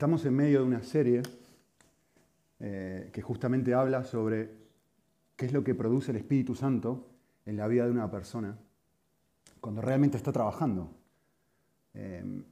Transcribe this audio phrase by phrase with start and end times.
[0.00, 1.20] Estamos en medio de una serie
[2.58, 4.50] eh, que justamente habla sobre
[5.36, 7.06] qué es lo que produce el Espíritu Santo
[7.44, 8.56] en la vida de una persona
[9.60, 10.90] cuando realmente está trabajando.
[11.92, 12.42] Eh,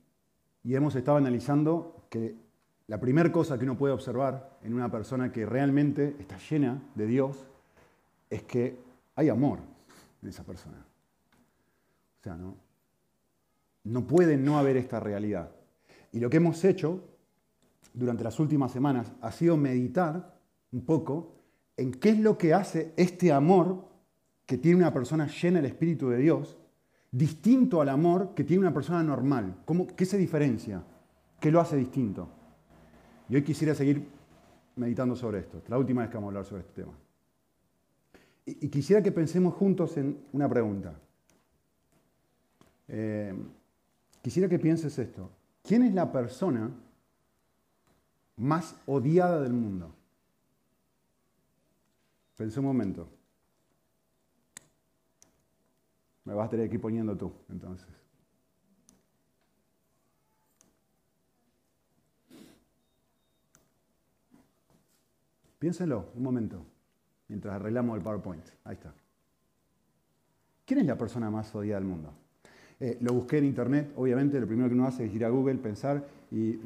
[0.62, 2.34] y hemos estado analizando que
[2.86, 7.06] la primera cosa que uno puede observar en una persona que realmente está llena de
[7.06, 7.46] Dios
[8.28, 8.78] es que
[9.14, 9.60] hay amor
[10.22, 10.84] en esa persona.
[12.20, 12.56] O sea, no,
[13.84, 15.50] no puede no haber esta realidad.
[16.12, 17.16] Y lo que hemos hecho
[17.98, 20.38] durante las últimas semanas ha sido meditar
[20.70, 21.34] un poco
[21.76, 23.88] en qué es lo que hace este amor
[24.46, 26.56] que tiene una persona llena del Espíritu de Dios,
[27.10, 29.62] distinto al amor que tiene una persona normal.
[29.64, 30.82] ¿Cómo, ¿Qué se diferencia?
[31.40, 32.28] ¿Qué lo hace distinto?
[33.28, 34.08] Y hoy quisiera seguir
[34.76, 35.58] meditando sobre esto.
[35.58, 36.94] Es la última vez que vamos a hablar sobre este tema.
[38.46, 40.94] Y, quisiera que pensemos juntos en una pregunta.
[42.86, 43.34] Eh,
[44.22, 45.30] quisiera que pienses esto.
[45.62, 46.70] ¿Quién es la persona
[48.38, 49.94] más odiada del mundo?
[52.36, 53.08] Pensé un momento.
[56.24, 57.88] Me vas a tener que ir poniendo tú, entonces.
[65.58, 66.64] Piénsenlo un momento,
[67.26, 68.44] mientras arreglamos el PowerPoint.
[68.62, 68.94] Ahí está.
[70.64, 72.12] ¿Quién es la persona más odiada del mundo?
[72.78, 75.56] Eh, lo busqué en internet, obviamente, lo primero que uno hace es ir a Google,
[75.56, 76.60] pensar, y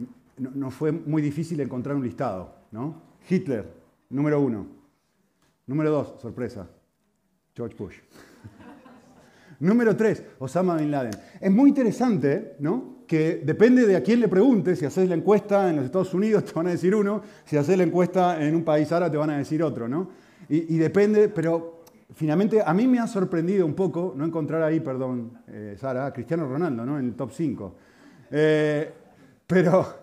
[0.55, 2.55] no, fue muy difícil encontrar un listado.
[2.71, 3.03] ¿no?
[3.29, 3.73] Hitler,
[4.11, 4.67] número uno.
[5.67, 6.69] Número dos, sorpresa,
[7.55, 7.97] George Bush.
[9.61, 11.15] número tres, Osama Bin Laden.
[11.41, 12.93] Es muy interesante, ¿no?
[13.13, 16.45] que depende de a quién le preguntes, si haces la encuesta en los Estados Unidos
[16.47, 19.29] te van a decir uno, si haces la encuesta en un país árabe te van
[19.29, 20.09] a decir otro, ¿no?
[20.49, 21.83] Y, depende, pero
[22.15, 26.49] finalmente a mí me ha sorprendido un poco no encontrar ahí, perdón, eh, Sara, Cristiano
[26.49, 26.99] Ronaldo, ¿no?
[26.99, 27.75] En el top 5.
[28.31, 28.93] Eh,
[29.47, 30.02] pero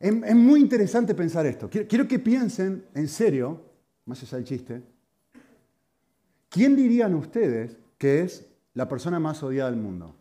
[0.00, 1.68] es, muy interesante pensar esto.
[1.68, 3.62] Quiero, que piensen en serio,
[4.06, 4.82] más allá del chiste,
[6.48, 10.16] ¿quién dirían ustedes que es la persona más odiada del mundo?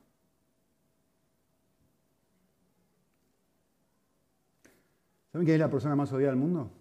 [5.32, 6.72] ¿Saben quién es la persona más odiada del mundo?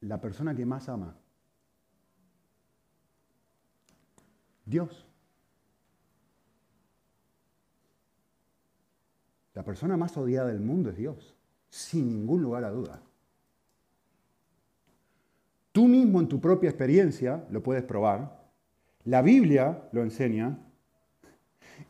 [0.00, 1.14] La persona que más ama.
[4.64, 5.09] Dios.
[9.60, 11.36] La persona más odiada del mundo es Dios,
[11.68, 13.02] sin ningún lugar a duda.
[15.70, 18.42] Tú mismo en tu propia experiencia lo puedes probar,
[19.04, 20.58] la Biblia lo enseña,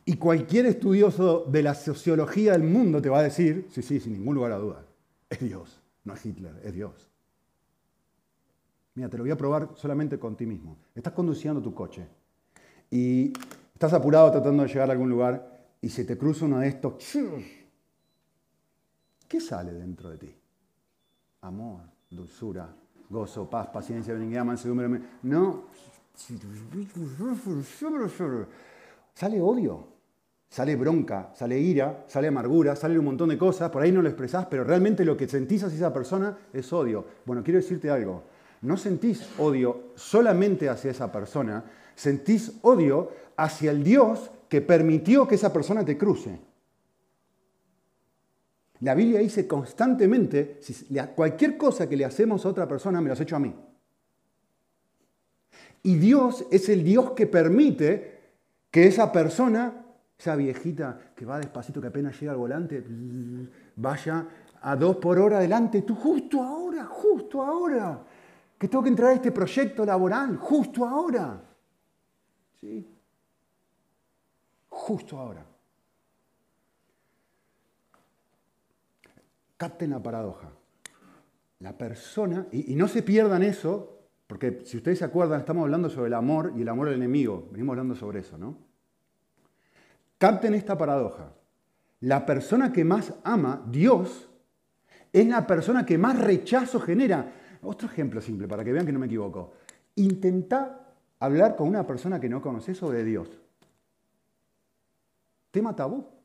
[0.03, 4.11] y cualquier estudioso de la sociología del mundo te va a decir, sí, sí, sin
[4.11, 4.85] ningún lugar a duda,
[5.29, 7.09] es Dios, no es Hitler, es Dios.
[8.95, 10.75] Mira, te lo voy a probar solamente con ti mismo.
[10.93, 12.05] Estás conduciendo tu coche
[12.89, 13.31] y
[13.73, 15.51] estás apurado tratando de llegar a algún lugar
[15.81, 17.15] y se te cruza uno de estos.
[19.31, 20.35] ¿Qué sale dentro de ti?
[21.39, 22.67] Amor, dulzura,
[23.09, 25.01] gozo, paz, paciencia, benignidad, mansedumbre.
[25.23, 25.67] No.
[29.13, 29.87] Sale odio,
[30.49, 33.71] sale bronca, sale ira, sale amargura, sale un montón de cosas.
[33.71, 37.05] Por ahí no lo expresás, pero realmente lo que sentís hacia esa persona es odio.
[37.25, 38.23] Bueno, quiero decirte algo.
[38.63, 41.63] No sentís odio solamente hacia esa persona,
[41.95, 46.50] sentís odio hacia el Dios que permitió que esa persona te cruce.
[48.81, 50.59] La Biblia dice constantemente,
[51.15, 53.53] cualquier cosa que le hacemos a otra persona, me lo has hecho a mí.
[55.83, 58.19] Y Dios es el Dios que permite
[58.71, 59.85] que esa persona,
[60.17, 62.83] esa viejita que va despacito, que apenas llega al volante,
[63.75, 64.27] vaya
[64.61, 68.03] a dos por hora adelante, tú justo ahora, justo ahora,
[68.57, 71.39] que tengo que entrar a este proyecto laboral, justo ahora.
[72.59, 72.87] ¿Sí?
[74.69, 75.50] Justo ahora.
[79.61, 80.49] Capten la paradoja.
[81.59, 86.07] La persona, y, no se pierdan eso, porque si ustedes se acuerdan, estamos hablando sobre
[86.07, 87.47] el amor y el amor al enemigo.
[87.51, 88.57] Venimos hablando sobre eso, ¿no?
[90.17, 91.33] Capten esta paradoja.
[91.99, 94.31] La persona que más ama, Dios,
[95.13, 97.31] es la persona que más rechazo genera.
[97.61, 99.53] Otro ejemplo simple, para que vean que no me equivoco.
[99.93, 100.87] Intenta
[101.19, 103.29] hablar con una persona que no conoces sobre Dios.
[105.51, 106.20] Tema tabú.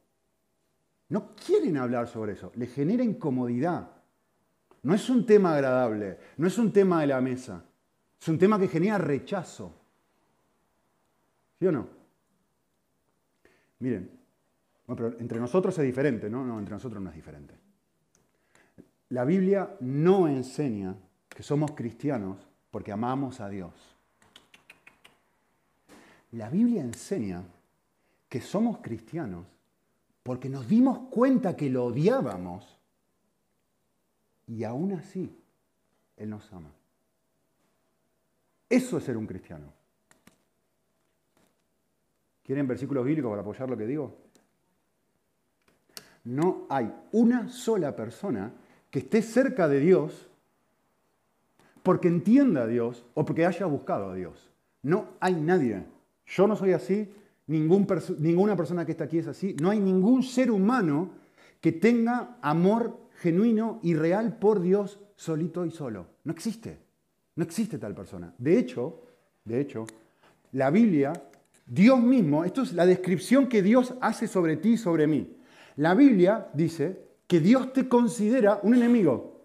[1.09, 3.91] No quieren hablar sobre eso, les genera incomodidad.
[4.83, 7.65] No es un tema agradable, no es un tema de la mesa,
[8.21, 9.73] es un tema que genera rechazo.
[11.59, 11.89] ¿Sí o no?
[13.79, 14.11] Miren,
[14.87, 16.45] pero entre nosotros es diferente, ¿no?
[16.45, 17.55] No, entre nosotros no es diferente.
[19.11, 20.97] La Biblia no enseña
[21.29, 22.39] que somos cristianos
[22.71, 23.73] porque amamos a Dios.
[26.33, 27.43] La Biblia enseña
[28.29, 29.47] que somos cristianos
[30.27, 32.81] porque nos dimos cuenta que lo odiábamos
[34.49, 35.33] y aún así
[36.17, 36.73] Él nos ama.
[38.69, 39.73] Eso es ser un cristiano.
[42.43, 44.17] ¿Quieren versículos bíblicos para apoyar lo que digo?
[46.25, 48.53] No hay una sola persona
[48.91, 50.29] que esté cerca de Dios
[51.85, 54.51] porque entienda a Dios o porque haya buscado a Dios.
[54.83, 55.85] No hay nadie.
[56.27, 57.15] Yo no soy así,
[57.47, 59.55] ninguna persona que está aquí es así.
[59.61, 61.11] No hay ningún ser humano
[61.61, 66.07] que tenga amor genuino y real por Dios solito y solo.
[66.25, 66.79] No existe.
[67.37, 68.35] No existe tal persona.
[68.39, 69.03] De hecho,
[69.45, 69.87] de hecho,
[70.53, 71.13] la Biblia,
[71.67, 75.37] Dios mismo, esto es la descripción que Dios hace sobre ti y sobre mí.
[75.77, 79.43] La Biblia dice que Dios te considera un enemigo.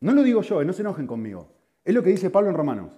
[0.00, 1.48] No lo digo yo, eh, no se enojen conmigo.
[1.84, 2.90] Es lo que dice Pablo en Romanos.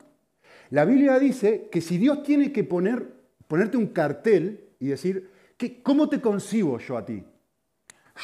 [0.71, 3.16] La Biblia dice que si Dios tiene que poner,
[3.49, 5.31] ponerte un cartel y decir,
[5.83, 7.25] ¿cómo te concibo yo a ti?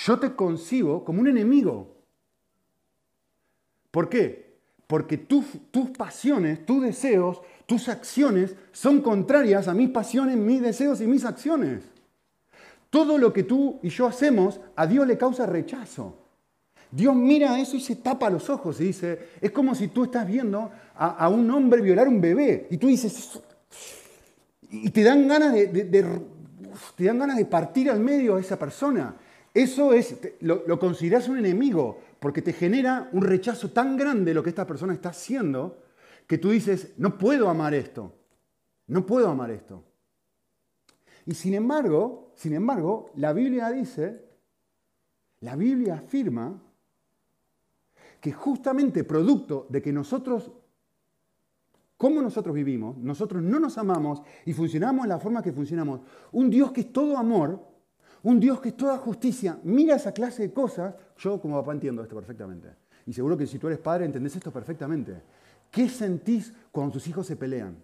[0.04, 1.96] Yo te concibo como un enemigo.
[3.90, 4.56] ¿Por qué?
[4.86, 5.44] Porque tus
[5.96, 11.84] pasiones, tus deseos, tus acciones son contrarias a mis pasiones, mis deseos y mis acciones.
[12.90, 16.18] Todo lo que tú y yo hacemos a Dios le causa rechazo.
[16.90, 20.26] Dios mira eso y se tapa los ojos y dice, es como si tú estás
[20.26, 23.40] viendo a, un hombre violar a un bebé y tú dices,
[24.72, 25.66] y te dan ganas de,
[26.96, 29.14] te dan ganas de partir al medio a esa persona.
[29.52, 34.48] Eso es, lo, consideras un enemigo porque te genera un rechazo tan grande lo que
[34.48, 35.78] esta persona está haciendo
[36.26, 38.14] que tú dices, no puedo amar esto,
[38.86, 39.84] no puedo amar esto.
[41.26, 44.24] Y sin embargo, sin embargo, la Biblia dice,
[45.40, 46.62] la Biblia afirma
[48.20, 50.50] que justamente producto de que nosotros,
[52.02, 56.00] como nosotros vivimos, nosotros no nos amamos y funcionamos en la forma que funcionamos,
[56.32, 57.64] un Dios que es todo amor,
[58.24, 62.02] un Dios que es toda justicia, mira esa clase de cosas, yo como papá entiendo
[62.02, 62.70] esto perfectamente.
[63.06, 65.14] Y seguro que si tú eres padre entendés esto perfectamente.
[65.70, 67.76] ¿Qué sentís cuando tus hijos se pelean?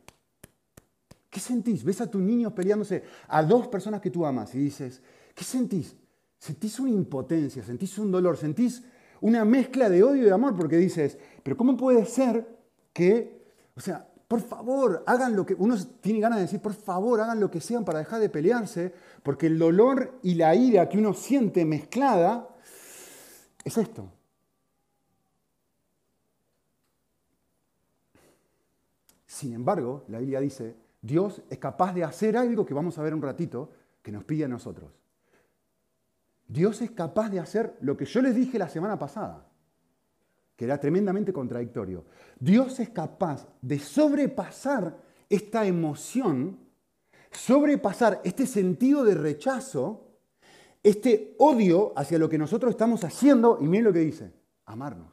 [1.30, 1.84] ¿Qué sentís?
[1.84, 5.00] Ves a tus niños peleándose a dos personas que tú amas y dices,
[5.32, 5.94] ¿qué sentís?
[6.40, 8.82] Sentís una impotencia, sentís un dolor, sentís
[9.20, 12.58] una mezcla de odio y de amor porque dices, pero ¿cómo puede ser
[12.92, 13.37] que,
[13.78, 17.38] o sea, por favor, hagan lo que, uno tiene ganas de decir, por favor, hagan
[17.38, 18.92] lo que sean para dejar de pelearse,
[19.22, 22.48] porque el dolor y la ira que uno siente mezclada
[23.64, 24.10] es esto.
[29.26, 33.14] Sin embargo, la Biblia dice, Dios es capaz de hacer algo que vamos a ver
[33.14, 33.70] un ratito,
[34.02, 34.90] que nos pide a nosotros.
[36.48, 39.47] Dios es capaz de hacer lo que yo les dije la semana pasada,
[40.58, 42.04] que era tremendamente contradictorio.
[42.40, 44.98] Dios es capaz de sobrepasar
[45.30, 46.58] esta emoción,
[47.30, 50.08] sobrepasar este sentido de rechazo,
[50.82, 54.32] este odio hacia lo que nosotros estamos haciendo, y miren lo que dice,
[54.64, 55.12] amarnos.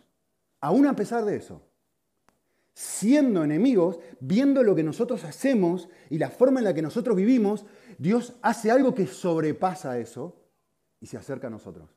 [0.61, 1.61] Aún a pesar de eso
[2.73, 7.65] siendo enemigos, viendo lo que nosotros hacemos y la forma en la que nosotros vivimos,
[7.97, 10.35] Dios hace algo que sobrepasa eso
[10.99, 11.89] y se acerca a nosotros.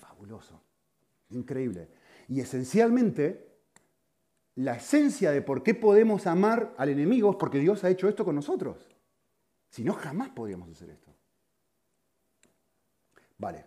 [0.00, 0.60] Fabuloso,
[1.30, 1.88] increíble.
[2.28, 3.48] Y esencialmente,
[4.56, 8.24] la esencia de por qué podemos amar al enemigo es porque Dios ha hecho esto
[8.24, 8.88] con nosotros.
[9.70, 11.14] Si no, jamás podríamos hacer esto.
[13.38, 13.64] Vale,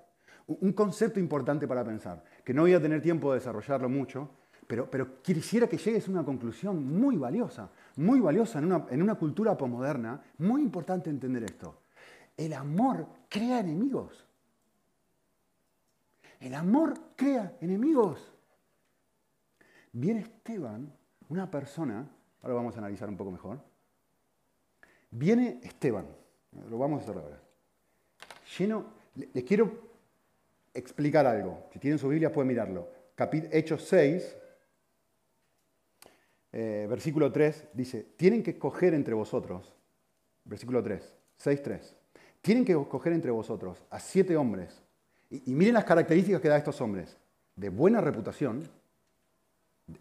[0.47, 4.29] un concepto importante para pensar, que no voy a tener tiempo de desarrollarlo mucho,
[4.89, 9.15] pero, quisiera que llegues a una conclusión muy valiosa, muy valiosa en una, en una
[9.15, 11.81] cultura posmoderna, muy importante entender esto.
[12.37, 14.25] El amor crea enemigos.
[16.41, 18.33] El amor crea enemigos.
[19.93, 20.91] Viene Esteban,
[21.29, 22.09] una persona,
[22.41, 23.63] ahora lo vamos a analizar un poco mejor.
[25.11, 26.07] Viene Esteban,
[26.69, 27.39] lo vamos a hacer ahora.
[28.57, 29.91] Lleno, les quiero
[30.73, 31.67] explicar algo.
[31.71, 32.89] Si tienen su Biblia pueden mirarlo.
[33.51, 34.37] Hechos 6,
[36.53, 39.73] eh, versículo 3 dice, tienen que escoger entre vosotros,
[40.43, 41.95] versículo 3, 6, 3,
[42.41, 44.81] tienen que escoger entre vosotros a siete hombres.
[45.31, 47.17] Y, miren las características que da estos hombres.
[47.55, 48.69] De buena reputación,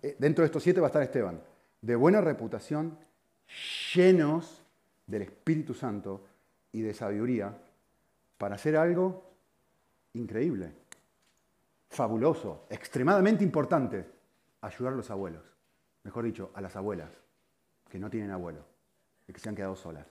[0.02, 1.40] eh, dentro de estos siete va a estar Esteban,
[1.80, 2.98] de buena reputación,
[3.94, 4.62] llenos
[5.06, 6.24] del Espíritu Santo
[6.72, 7.56] y de sabiduría,
[8.36, 9.24] para hacer algo
[10.14, 10.72] increíble,
[11.88, 14.06] fabuloso, extremadamente importante,
[14.60, 15.50] ayudar a los abuelos
[16.02, 17.10] mejor dicho, a las abuelas
[17.88, 18.64] que no tienen abuelo,
[19.26, 20.06] que se han quedado solas,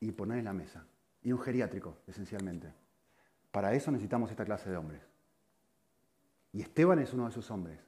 [0.00, 0.84] y poner en la mesa.
[1.22, 2.72] Y un geriátrico, esencialmente.
[3.56, 5.00] Para eso necesitamos esta clase de hombres.
[6.52, 7.80] Y Esteban es uno de esos hombres.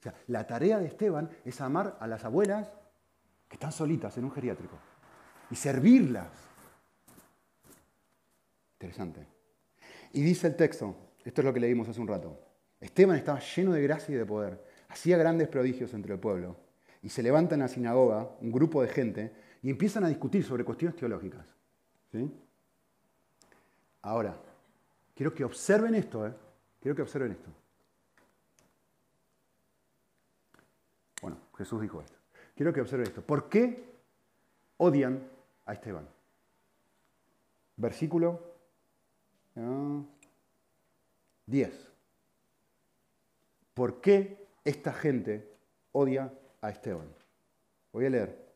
[0.00, 2.68] O sea, la tarea de Esteban es amar a las abuelas
[3.48, 4.76] que están solitas en un geriátrico
[5.52, 6.32] y servirlas.
[8.72, 9.24] Interesante.
[10.14, 12.40] Y dice el texto, esto es lo que leímos hace un rato,
[12.80, 16.56] Esteban estaba lleno de gracia y de poder, hacía grandes prodigios entre el pueblo,
[17.02, 20.64] y se levanta en la sinagoga un grupo de gente y empiezan a discutir sobre
[20.64, 21.46] cuestiones teológicas.
[22.10, 22.28] ¿sí?
[24.02, 24.36] Ahora,
[25.14, 26.34] quiero que observen esto, ¿eh?
[26.80, 27.50] quiero que observen esto.
[31.20, 32.18] Bueno, Jesús dijo esto.
[32.54, 33.22] Quiero que observen esto.
[33.22, 33.84] ¿Por qué
[34.78, 35.22] odian
[35.66, 36.08] a Esteban?
[37.76, 38.40] Versículo
[41.46, 41.92] 10.
[43.74, 45.56] ¿Por qué esta gente
[45.92, 47.08] odia a Esteban?
[47.92, 48.54] Voy a leer.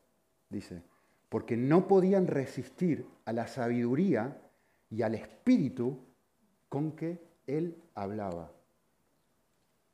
[0.49, 0.81] Dice,
[1.29, 4.41] porque no podían resistir a la sabiduría
[4.89, 6.06] y al espíritu
[6.69, 8.51] con que él hablaba.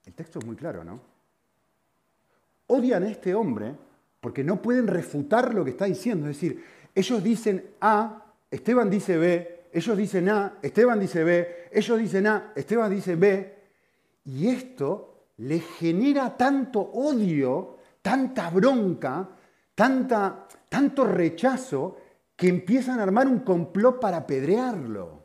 [0.05, 0.99] El texto es muy claro, ¿no?
[2.67, 3.75] Odian a este hombre
[4.19, 6.29] porque no pueden refutar lo que está diciendo.
[6.29, 6.63] Es decir,
[6.95, 12.53] ellos dicen A, Esteban dice B, ellos dicen A, Esteban dice B, ellos dicen A,
[12.55, 13.53] Esteban dice B,
[14.25, 19.29] y esto le genera tanto odio, tanta bronca,
[19.75, 21.97] tanta, tanto rechazo,
[22.35, 25.22] que empiezan a armar un complot para apedrearlo.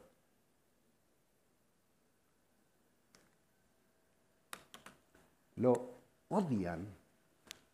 [5.59, 5.91] Lo
[6.29, 6.87] odian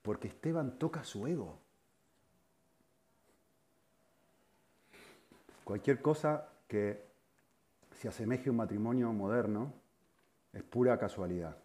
[0.02, 1.58] porque Esteban toca su ego.
[5.64, 7.04] Cualquier cosa que
[7.92, 9.72] se asemeje a un matrimonio moderno
[10.52, 11.56] es pura casualidad.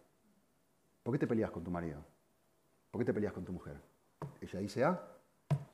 [1.02, 2.02] ¿Por qué te peleas con tu marido?
[2.90, 3.76] ¿Por qué te peleas con tu mujer?
[4.40, 5.00] Ella dice A,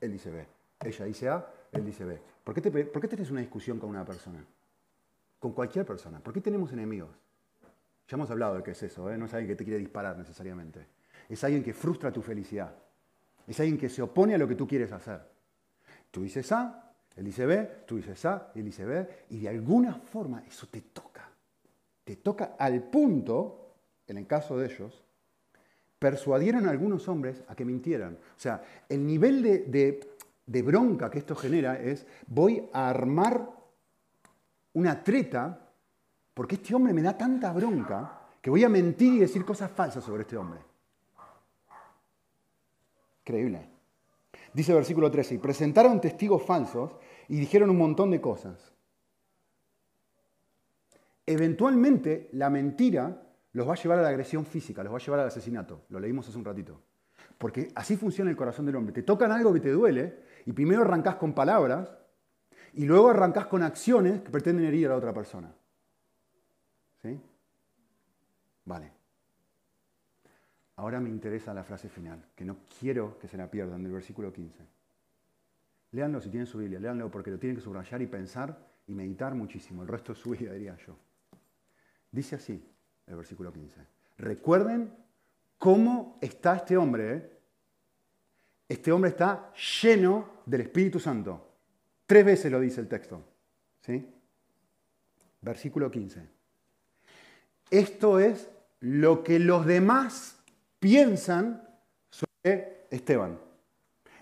[0.01, 0.47] él dice B.
[0.81, 2.21] Ella dice A, él dice B.
[2.43, 4.45] ¿Por qué, ¿Por qué tenés una discusión con una persona?
[5.39, 6.19] Con cualquier persona.
[6.19, 7.09] ¿Por qué tenemos enemigos?
[8.07, 9.17] Ya hemos hablado de qué es eso, ¿eh?
[9.17, 10.85] no es alguien que te quiere disparar necesariamente.
[11.27, 12.73] Es alguien que frustra tu felicidad.
[13.45, 15.21] Es alguien que se opone a lo que tú quieres hacer.
[16.09, 19.95] Tú dices A, él dice B, tú dices A, él dice B, y de alguna
[19.95, 21.29] forma eso te toca.
[22.05, 23.73] Te toca al punto,
[24.07, 25.03] en el caso de ellos,
[25.99, 28.13] persuadieron a algunos hombres a que mintieran.
[28.13, 29.99] O sea, el nivel de,
[30.45, 33.49] de bronca que esto genera es, voy a armar
[34.73, 35.66] una treta
[36.37, 40.03] porque este hombre me da tanta bronca que voy a mentir y decir cosas falsas
[40.03, 40.59] sobre este hombre.
[43.21, 43.67] Increíble.
[44.53, 46.95] Dice el versículo 13, y presentaron testigos falsos
[47.27, 48.71] y dijeron un montón de cosas.
[51.25, 53.19] Eventualmente la mentira
[53.53, 55.85] los va a llevar a la agresión física, los va a llevar al asesinato.
[55.89, 56.79] Lo leímos hace un ratito.
[57.39, 58.93] Porque así funciona el corazón del hombre.
[58.93, 61.97] Te tocan algo que te duele y primero arrancas con palabras
[62.73, 65.51] y luego arrancas con acciones que pretenden herir a la otra persona.
[67.01, 67.19] ¿Sí?
[68.67, 68.91] Vale.
[70.75, 74.31] Ahora me interesa la frase final, que no quiero que se la pierdan, del versículo
[74.31, 74.61] 15.
[75.93, 79.33] Léanlo si tienen su Biblia, léanlo porque lo tienen que subrayar y pensar y meditar
[79.33, 79.81] muchísimo.
[79.81, 80.97] El resto es su vida, diría yo.
[82.11, 82.61] Dice así
[83.07, 83.79] el versículo 15.
[84.17, 84.93] Recuerden
[85.57, 87.15] cómo está este hombre.
[87.15, 87.31] ¿eh?
[88.67, 91.53] Este hombre está lleno del Espíritu Santo.
[92.05, 93.23] Tres veces lo dice el texto.
[93.79, 94.13] ¿sí?
[95.41, 96.37] Versículo 15.
[97.69, 100.39] Esto es lo que los demás
[100.79, 101.67] piensan
[102.09, 103.39] sobre Esteban.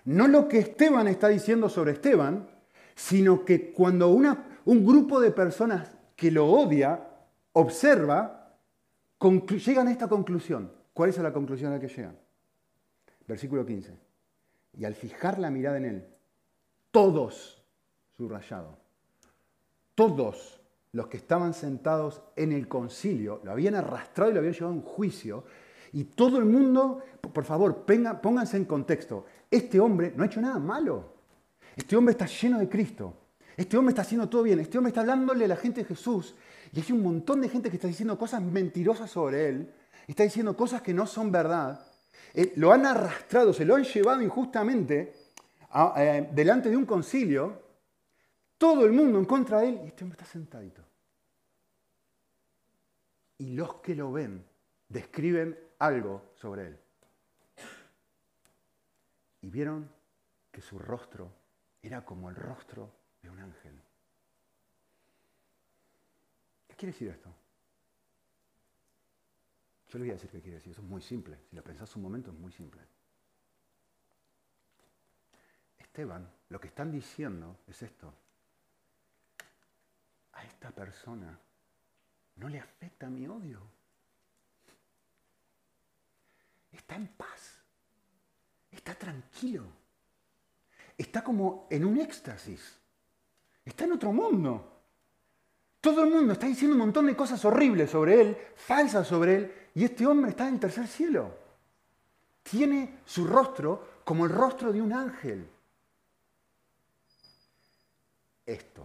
[0.06, 2.48] No lo que Esteban está diciendo sobre Esteban,
[2.96, 7.10] sino que cuando una, un grupo de personas que lo odia
[7.54, 8.58] observa,
[9.20, 10.72] llegan a esta conclusión.
[10.94, 12.18] ¿Cuál es la conclusión a la que llegan?
[13.28, 13.98] Versículo 15.
[14.78, 16.08] Y al fijar la mirada en él,
[16.92, 17.62] todos,
[18.16, 18.78] subrayado,
[19.96, 20.62] todos
[20.96, 24.78] los que estaban sentados en el concilio, lo habían arrastrado y lo habían llevado a
[24.78, 25.44] un juicio.
[25.92, 27.02] Y todo el mundo,
[27.34, 27.86] por favor,
[28.22, 29.26] pónganse en contexto.
[29.52, 31.16] Este hombre no ha hecho nada malo.
[31.76, 33.14] Este hombre está lleno de Cristo.
[33.58, 34.62] Este hombre está haciendo todo bien.
[34.62, 36.34] Este hombre está hablándole a la gente de Jesús.
[36.72, 39.74] Y hay un montón de gente que está diciendo cosas mentirosas sobre él.
[40.08, 41.86] Está diciendo cosas que no son verdad.
[42.34, 45.14] Eh, lo han arrastrado, se lo han llevado injustamente
[45.98, 47.65] eh, delante de un concilio.
[48.66, 49.82] Todo el mundo en contra de él.
[49.84, 50.82] Y este hombre está sentadito.
[53.38, 54.44] Y los que lo ven
[54.90, 56.80] describen algo sobre él.
[59.42, 59.88] Y vieron
[60.52, 61.32] que su rostro
[61.84, 62.90] era como el rostro
[63.22, 63.80] de un ángel.
[66.68, 67.30] ¿Qué quiere decir esto?
[69.90, 70.72] Yo le voy a decir qué quiere decir.
[70.72, 71.38] Eso es muy simple.
[71.52, 72.82] Si lo pensás un momento, es muy simple.
[75.78, 78.12] Esteban, lo que están diciendo es esto.
[80.36, 81.38] A esta persona
[82.36, 83.60] no le afecta mi odio.
[86.72, 87.62] Está en paz.
[88.72, 89.66] Está tranquilo.
[90.98, 92.78] Está como en un éxtasis.
[93.64, 94.72] Está en otro mundo.
[95.82, 99.70] Todo el mundo está diciendo un montón de cosas horribles sobre él, falsas sobre él,
[99.76, 101.38] y este hombre está en el tercer cielo.
[102.44, 105.50] Tiene su rostro como el rostro de un ángel.
[108.46, 108.85] Esto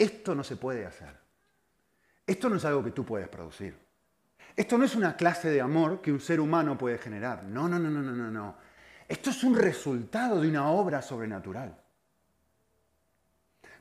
[0.00, 1.14] Esto no se puede hacer.
[2.26, 3.76] Esto no es algo que tú puedes producir.
[4.56, 7.44] Esto no es una clase de amor que un ser humano puede generar.
[7.44, 8.54] No, no, no, no, no, no, no.
[9.06, 11.78] Esto es un resultado de una obra sobrenatural.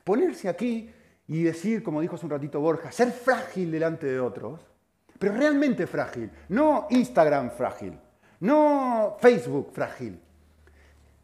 [0.04, 0.92] Ponerse aquí
[1.26, 4.60] y decir, como dijo hace un ratito Borja, ser frágil delante de otros,
[5.18, 7.98] pero realmente frágil, no Instagram frágil,
[8.42, 10.20] no Facebook frágil.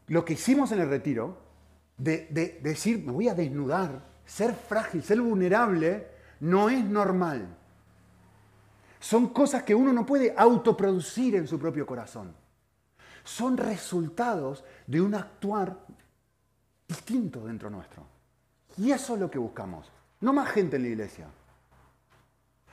[0.07, 1.37] Lo que hicimos en el retiro,
[1.97, 6.08] de, de decir, me voy a desnudar, ser frágil, ser vulnerable,
[6.41, 7.48] no es normal.
[9.00, 12.34] Son cosas que uno no puede autoproducir en su propio corazón.
[13.24, 15.77] Son resultados de un actuar
[16.88, 18.03] distinto dentro nuestro.
[18.77, 19.91] Y eso es lo que buscamos.
[20.22, 21.27] No más gente en la iglesia.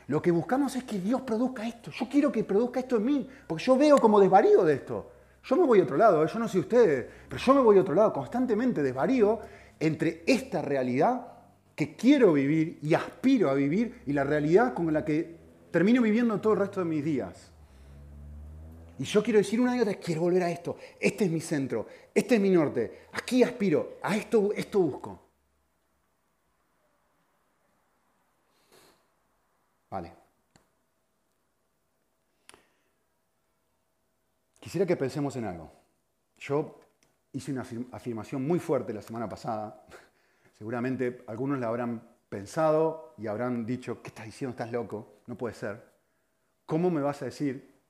[0.09, 1.91] Lo que buscamos es que Dios produzca esto.
[1.91, 5.11] Yo quiero que produzca esto en mí, porque yo veo como desvarío de esto.
[5.45, 6.31] Yo me voy a otro lado, ¿eh?
[6.33, 9.41] yo no sé ustedes, pero yo me voy a otro lado constantemente desvarío
[9.79, 11.32] entre esta realidad
[11.75, 15.37] que quiero vivir y aspiro a vivir y la realidad con la que
[15.71, 17.51] termino viviendo todo el resto de mis días.
[18.99, 20.77] Y yo quiero decir una y otra, quiero volver a esto.
[21.01, 23.07] Este es mi centro, este es mi norte.
[23.13, 25.21] Aquí aspiro, a esto, esto busco.
[29.91, 30.13] Vale.
[34.61, 35.73] Quisiera que pensemos en algo.
[36.39, 36.81] Yo
[37.33, 39.85] hice una afirmación muy fuerte la semana pasada.
[40.63, 44.53] Seguramente algunos la habrán pensado y habrán dicho, ¿qué estás diciendo?
[44.53, 45.23] Estás loco.
[45.27, 45.83] No puede ser.
[46.67, 47.81] ¿Cómo me vas a decir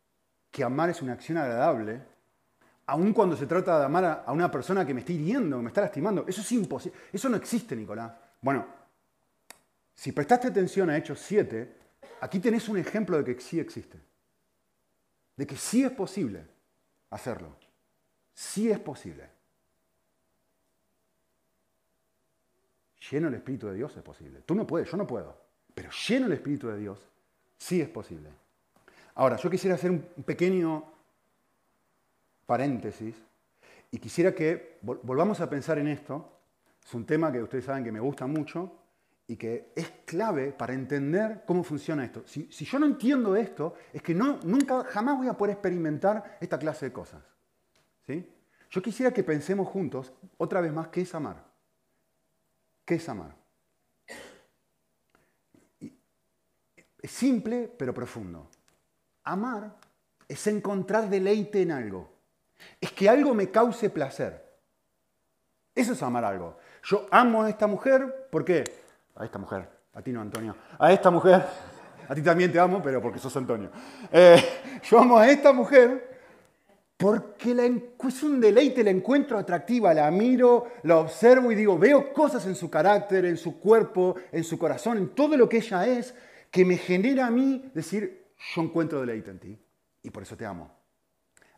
[0.50, 2.00] que amar es una acción agradable,
[2.86, 5.68] aun cuando se trata de amar a una persona que me está hiriendo, que me
[5.68, 6.24] está lastimando?
[6.26, 6.98] Eso es imposible.
[7.12, 8.10] Eso no existe, Nicolás.
[8.40, 8.64] Bueno,
[9.94, 11.76] si prestaste atención a Hechos 7,
[12.22, 14.00] aquí tenés un ejemplo de que sí existe.
[15.36, 16.46] De que sí es posible
[17.10, 17.54] hacerlo.
[18.32, 19.41] Sí es posible.
[23.12, 24.40] Lleno el Espíritu de Dios es posible.
[24.40, 25.36] Tú no puedes, yo no puedo.
[25.74, 26.98] Pero lleno el Espíritu de Dios
[27.58, 28.30] sí es posible.
[29.16, 30.82] Ahora, yo quisiera hacer un pequeño
[32.46, 33.14] paréntesis
[33.90, 36.38] y quisiera que volvamos a pensar en esto.
[36.82, 38.78] Es un tema que ustedes saben que me gusta mucho
[39.26, 42.22] y que es clave para entender cómo funciona esto.
[42.24, 46.86] Si, yo no entiendo esto, es que nunca, jamás voy a poder experimentar esta clase
[46.86, 47.22] de cosas.
[48.06, 48.26] ¿sí?
[48.70, 51.51] Yo quisiera que pensemos juntos, otra vez más, qué es amar.
[52.92, 53.34] ¿Qué es amar?
[57.00, 58.50] Es simple, pero profundo.
[59.24, 59.76] Amar
[60.28, 62.12] es encontrar deleite en algo.
[62.78, 64.44] Es que algo me cause placer.
[65.74, 66.58] Eso es amar algo.
[66.84, 68.62] Yo amo a esta mujer, ¿por qué?
[69.16, 70.54] A esta mujer, a ti no, Antonio.
[70.78, 71.46] A esta mujer,
[72.06, 73.70] a ti también te amo, pero porque sos Antonio.
[74.12, 76.11] Eh, yo amo a esta mujer
[77.02, 77.50] porque
[77.98, 82.54] es un deleite, la encuentro atractiva, la miro, la observo y digo, veo cosas en
[82.54, 86.14] su carácter, en su cuerpo, en su corazón, en todo lo que ella es,
[86.48, 89.58] que me genera a mí decir, yo encuentro deleite en ti
[90.00, 90.70] y por eso te amo.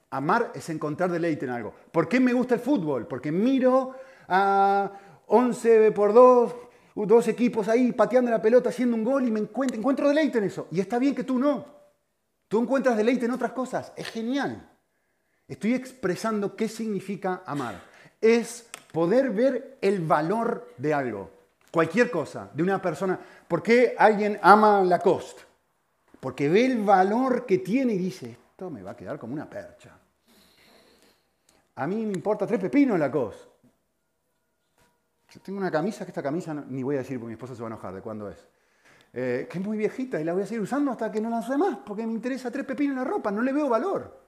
[0.09, 1.75] Amar es encontrar deleite en algo.
[1.93, 3.07] ¿Por qué me gusta el fútbol?
[3.07, 4.93] Porque miro a
[5.27, 6.55] 11 por 2,
[6.95, 10.45] dos equipos ahí pateando la pelota, haciendo un gol y me encuentro, encuentro deleite en
[10.45, 10.69] eso.
[10.71, 11.67] Y está bien que tú no.
[12.49, 13.93] Tú encuentras deleite en otras cosas.
[13.95, 14.71] Es genial.
[15.47, 17.83] Estoy expresando qué significa amar.
[18.21, 21.31] Es poder ver el valor de algo.
[21.71, 23.19] Cualquier cosa, de una persona.
[23.47, 25.43] ¿Por qué alguien ama Lacoste?
[26.21, 29.51] Porque ve el valor que tiene y dice, esto me va a quedar como una
[29.51, 29.91] percha.
[31.77, 33.55] A mí me importa tres pepinos Lacoste.
[35.31, 37.63] Yo tengo una camisa, que esta camisa ni voy a decir porque mi esposa se
[37.63, 38.39] va a enojar de cuándo es.
[39.13, 41.41] Eh, que es muy viejita y la voy a seguir usando hasta que no la
[41.41, 44.24] use más, porque me interesa tres pepinos en la ropa, no le veo valor.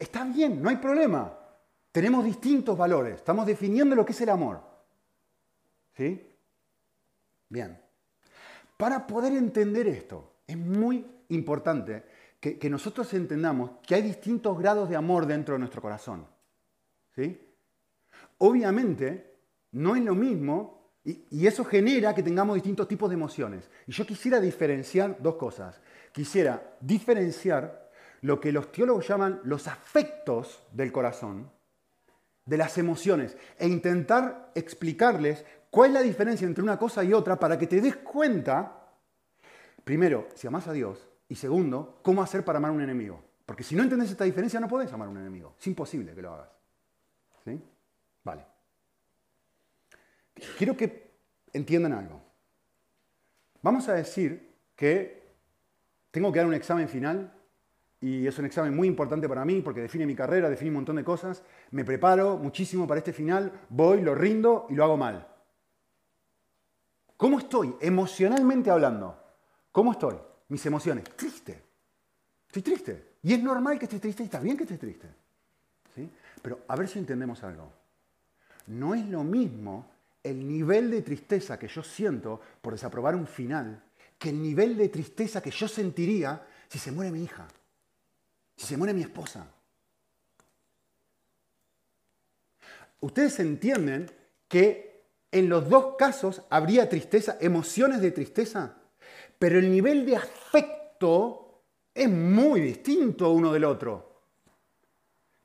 [0.00, 1.36] Está bien, no hay problema.
[1.92, 4.62] Tenemos distintos valores, estamos definiendo lo que es el amor.
[5.94, 6.26] ¿Sí?
[7.50, 7.78] Bien.
[8.78, 12.02] Para poder entender esto, es muy importante
[12.40, 16.26] que, nosotros entendamos que hay distintos grados de amor dentro de nuestro corazón.
[17.14, 17.38] ¿Sí?
[18.38, 19.36] Obviamente,
[19.72, 23.68] no es lo mismo y, eso genera que tengamos distintos tipos de emociones.
[23.86, 25.78] Y yo quisiera diferenciar dos cosas.
[26.12, 27.89] Quisiera diferenciar
[28.22, 31.50] lo que los teólogos llaman los afectos del corazón,
[32.44, 37.38] de las emociones, e intentar explicarles cuál es la diferencia entre una cosa y otra
[37.38, 38.88] para que te des cuenta,
[39.84, 43.22] primero, si amas a Dios, y segundo, cómo hacer para amar a un enemigo.
[43.46, 45.54] Porque si no entiendes esta diferencia, no podés amar a un enemigo.
[45.58, 46.50] Es imposible que lo hagas.
[47.44, 47.60] ¿Sí?
[48.24, 48.44] Vale.
[50.58, 51.10] Quiero que
[51.52, 52.20] entiendan algo.
[53.62, 55.34] Vamos a decir que
[56.10, 57.32] tengo que dar un examen final
[58.00, 60.96] y es un examen muy importante para mí porque define mi carrera, define un montón
[60.96, 61.42] de cosas.
[61.70, 65.26] Me preparo muchísimo para este final, voy, lo rindo y lo hago mal.
[67.16, 69.22] ¿Cómo estoy emocionalmente hablando?
[69.70, 70.16] ¿Cómo estoy?
[70.48, 71.04] Mis emociones.
[71.14, 71.62] Triste.
[72.46, 73.10] Estoy triste.
[73.22, 75.08] Y es normal que estés triste y está bien que estés triste.
[75.94, 76.10] ¿Sí?
[76.40, 77.70] Pero a ver si entendemos algo.
[78.68, 79.90] No es lo mismo
[80.22, 83.82] el nivel de tristeza que yo siento por desaprobar un final
[84.18, 87.48] que el nivel de tristeza que yo sentiría si se muere mi hija,
[88.60, 89.46] si se muere mi esposa.
[93.00, 94.10] Ustedes entienden
[94.48, 98.76] que en los dos casos habría tristeza, emociones de tristeza,
[99.38, 101.62] pero el nivel de afecto
[101.94, 104.24] es muy distinto uno del otro.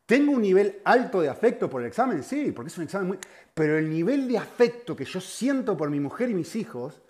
[0.06, 2.22] ¿Tengo un nivel alto de afecto por el examen?
[2.22, 3.20] Sí, porque es un examen muy...
[3.54, 7.02] Pero el nivel de afecto que yo siento por mi mujer y mis hijos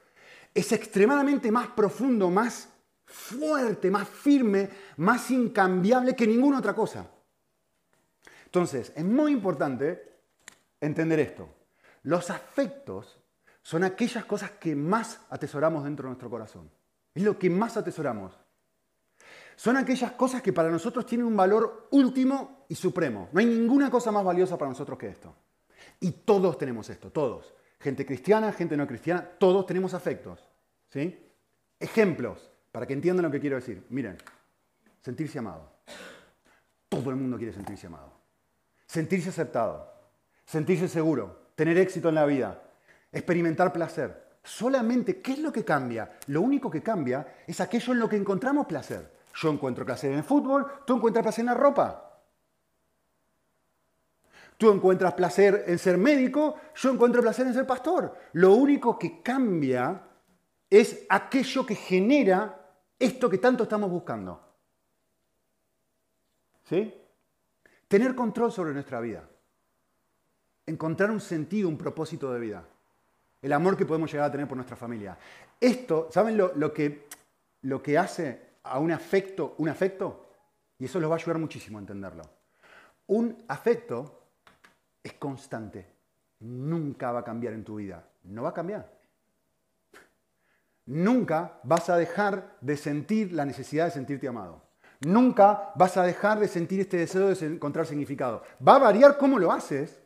[0.54, 2.70] es extremadamente más profundo, más
[3.06, 7.10] fuerte, más firme, más incambiable que ninguna otra cosa.
[8.46, 10.14] Entonces, es muy importante
[10.80, 11.50] entender esto.
[12.04, 13.20] Los afectos
[13.62, 16.70] son aquellas cosas que más atesoramos dentro de nuestro corazón.
[17.14, 18.38] Es lo que más atesoramos.
[19.56, 23.30] Son aquellas cosas que para nosotros tienen un valor último y supremo.
[23.32, 25.34] No hay ninguna cosa más valiosa para nosotros que esto.
[26.00, 27.54] Y todos tenemos esto, todos.
[27.80, 30.48] Gente cristiana, gente no cristiana, todos tenemos afectos.
[30.90, 31.18] ¿sí?
[31.80, 33.86] Ejemplos, para que entiendan lo que quiero decir.
[33.92, 34.18] Miren,
[35.02, 35.78] sentirse amado.
[36.90, 38.12] Todo el mundo quiere sentirse amado.
[38.86, 39.94] Sentirse aceptado.
[40.44, 41.52] Sentirse seguro.
[41.56, 42.62] Tener éxito en la vida.
[43.14, 44.40] Experimentar placer.
[44.44, 46.20] Solamente, ¿qué es lo que cambia?
[46.28, 49.10] Lo único que cambia es aquello en lo que encontramos placer.
[49.36, 52.20] Yo encuentro placer en el fútbol, tú encuentras placer en la ropa.
[54.58, 58.14] Tú encuentras placer en ser médico, yo encuentro placer en ser pastor.
[58.34, 60.02] Lo único que cambia
[60.70, 62.64] es aquello que genera
[63.06, 64.42] esto que tanto estamos buscando.
[66.64, 66.94] ¿Sí?
[67.88, 69.28] Tener control sobre nuestra vida.
[70.66, 72.66] Encontrar un sentido, un propósito de vida.
[73.42, 75.18] El amor que podemos llegar a tener por nuestra familia.
[75.60, 77.08] Esto, ¿saben lo, que,
[77.62, 80.26] lo que hace a un afecto un afecto?
[80.80, 82.24] Y eso los va a ayudar muchísimo a entenderlo.
[83.08, 84.24] Un afecto
[85.04, 85.86] es constante.
[86.40, 88.04] Nunca va a cambiar en tu vida.
[88.24, 88.95] No va a cambiar.
[90.86, 94.62] Nunca vas a dejar de sentir la necesidad de sentirte amado.
[95.02, 98.44] Nunca vas a dejar de sentir este deseo de encontrar significado.
[98.66, 100.02] Va a variar cómo lo haces.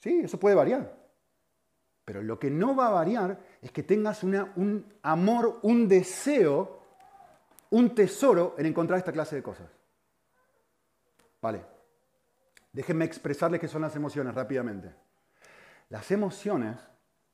[0.00, 0.96] Sí, eso puede variar.
[2.04, 6.82] Pero lo que no va a variar es que tengas un amor, un deseo,
[7.70, 9.70] un tesoro en encontrar esta clase de cosas.
[11.40, 11.64] Vale.
[12.72, 14.94] Déjenme expresarles qué son las emociones rápidamente.
[15.90, 16.78] Las emociones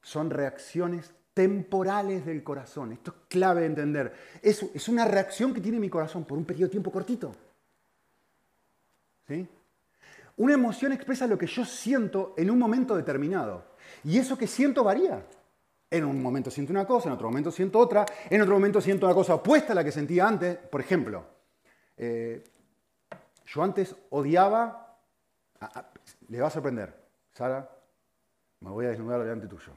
[0.02, 2.90] son reacciones temporales del corazón.
[2.90, 4.12] Esto es clave de entender.
[4.42, 7.33] Es, es una reacción que tiene mi corazón por un periodo de tiempo cortito.
[9.29, 9.46] ¿Sí?
[10.38, 13.66] Una emoción expresa lo que yo siento en un momento determinado.
[14.03, 15.24] Y eso que siento varía.
[15.88, 19.07] En un momento siento una cosa, en otro momento siento otra, en otro momento siento
[19.07, 20.57] una cosa opuesta a la que sentía antes.
[20.57, 21.24] Por ejemplo,
[21.96, 22.42] eh,
[23.46, 24.98] yo antes odiaba,
[26.29, 26.92] le va a sorprender,
[27.33, 27.70] Sara,
[28.59, 29.72] me voy a desnudar delante tuyo.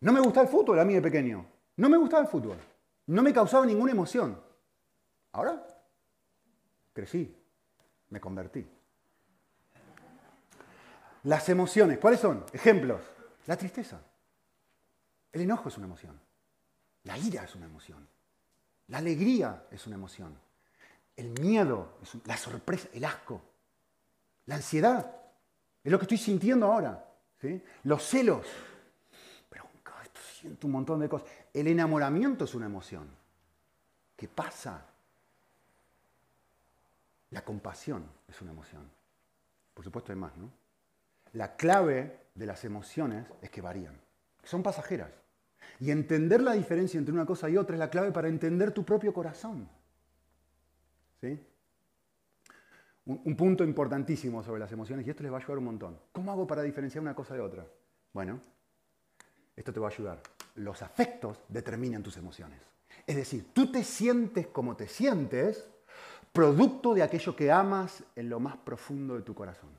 [0.00, 1.46] No me gustaba el fútbol a mí de pequeño.
[1.76, 2.58] No me gustaba el fútbol.
[3.06, 4.40] No me causaba ninguna emoción.
[5.32, 5.66] Ahora
[6.92, 7.36] crecí,
[8.10, 8.66] me convertí.
[11.24, 12.44] Las emociones, ¿cuáles son?
[12.52, 13.02] Ejemplos.
[13.46, 14.00] La tristeza.
[15.32, 16.18] El enojo es una emoción.
[17.04, 18.06] La ira es una emoción.
[18.88, 20.38] La alegría es una emoción.
[21.16, 23.42] El miedo, la sorpresa, el asco.
[24.46, 25.14] La ansiedad.
[25.82, 27.04] Es lo que estoy sintiendo ahora.
[27.84, 28.46] Los celos
[30.62, 31.28] un montón de cosas.
[31.52, 33.08] El enamoramiento es una emoción.
[34.16, 34.86] ¿Qué pasa?
[37.30, 38.88] La compasión es una emoción.
[39.74, 40.50] Por supuesto hay más, ¿no?
[41.32, 43.94] La clave de las emociones es que varían,
[44.42, 45.10] son pasajeras.
[45.80, 48.84] Y entender la diferencia entre una cosa y otra es la clave para entender tu
[48.84, 49.68] propio corazón.
[51.20, 51.38] ¿Sí?
[53.06, 55.98] Un, un, punto importantísimo sobre las emociones, y esto les va a ayudar un montón.
[56.12, 57.66] ¿Cómo hago para diferenciar una cosa de otra?
[58.12, 58.40] Bueno,
[59.54, 60.20] esto te va a ayudar.
[60.56, 62.60] Los afectos determinan tus emociones.
[63.06, 65.68] Es decir, tú te sientes como te sientes
[66.32, 69.70] producto de aquello que amas en lo más profundo de tu corazón.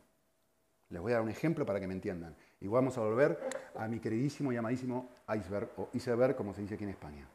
[0.90, 2.36] Les voy a dar un ejemplo para que me entiendan.
[2.60, 3.40] Y vamos a volver
[3.76, 7.28] a mi queridísimo y amadísimo iceberg, o iceberg como se dice aquí en España.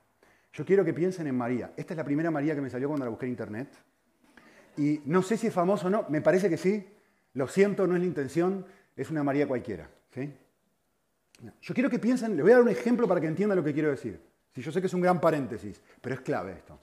[0.52, 1.72] Yo quiero que piensen en María.
[1.76, 3.68] Esta es la primera María que me salió cuando la busqué en internet.
[4.76, 6.86] Y no sé si es famoso o no, me parece que sí.
[7.34, 9.88] Lo siento, no es la intención, es una María cualquiera.
[10.12, 10.32] ¿sí?
[11.60, 13.72] Yo quiero que piensen, les voy a dar un ejemplo para que entiendan lo que
[13.72, 14.20] quiero decir.
[14.54, 16.78] Si yo sé que es un gran paréntesis, pero es clave esto.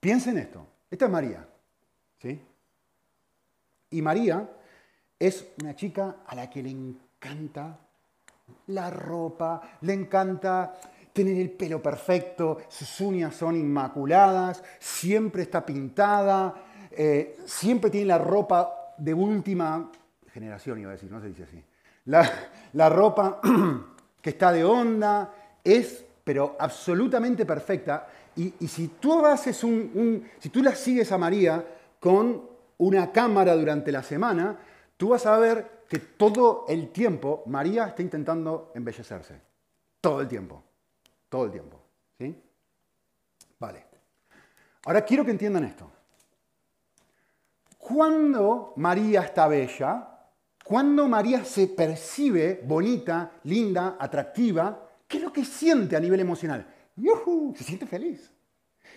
[0.00, 0.66] Piensen esto.
[0.90, 1.46] Esta es María.
[2.20, 2.40] ¿sí?
[3.90, 4.48] Y María
[5.18, 7.78] es una chica a la que le encanta
[8.68, 10.74] la ropa, le encanta
[11.12, 16.54] tener el pelo perfecto, sus uñas son inmaculadas, siempre está pintada,
[16.90, 19.90] eh, siempre tiene la ropa de última
[20.32, 21.62] generación, iba a decir, no se dice así.
[22.08, 23.40] La, ropa
[24.22, 28.08] que está de onda es, pero absolutamente perfecta.
[28.36, 31.64] Y, si tú haces un, si tú la sigues a María
[32.00, 34.56] con una cámara durante la semana,
[34.96, 39.40] tú vas a ver que todo el tiempo María está intentando embellecerse.
[40.00, 40.62] Todo el tiempo.
[41.28, 41.80] Todo el tiempo.
[42.16, 42.42] ¿Sí?
[43.58, 43.84] Vale.
[44.86, 45.90] Ahora quiero que entiendan esto.
[47.76, 50.17] Cuando María está bella,
[50.68, 56.66] cuando María se percibe bonita, linda, atractiva, ¿qué es lo que siente a nivel emocional?
[56.94, 57.54] ¡Yuhu!
[57.56, 58.30] Se siente feliz.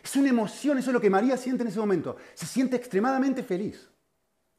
[0.04, 2.18] Es una emoción, eso es lo que María siente en ese momento.
[2.34, 3.88] Se siente extremadamente feliz.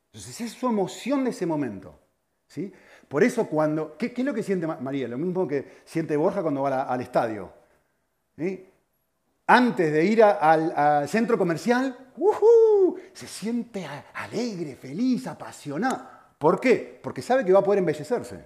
[0.07, 2.01] Entonces, es su emoción de ese momento.
[2.47, 2.73] ¿sí?
[3.09, 3.95] Por eso cuando...
[3.99, 5.07] ¿qué, es lo que siente María?
[5.07, 7.53] Lo mismo que siente Borja cuando va al estadio.
[9.49, 11.95] Antes de ir al, centro comercial,
[13.13, 16.12] se siente alegre, feliz, apasionado.
[16.43, 16.99] ¿Por qué?
[17.01, 18.45] Porque sabe que va a poder embellecerse.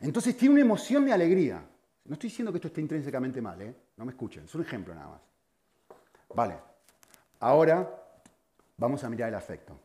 [0.00, 1.62] Entonces tiene una emoción de alegría.
[2.06, 3.76] No estoy diciendo que esto esté intrínsecamente mal, ¿eh?
[3.98, 5.20] no me escuchen, es un ejemplo nada más.
[6.34, 6.56] Vale,
[7.40, 7.86] ahora
[8.78, 9.78] vamos a mirar el afecto.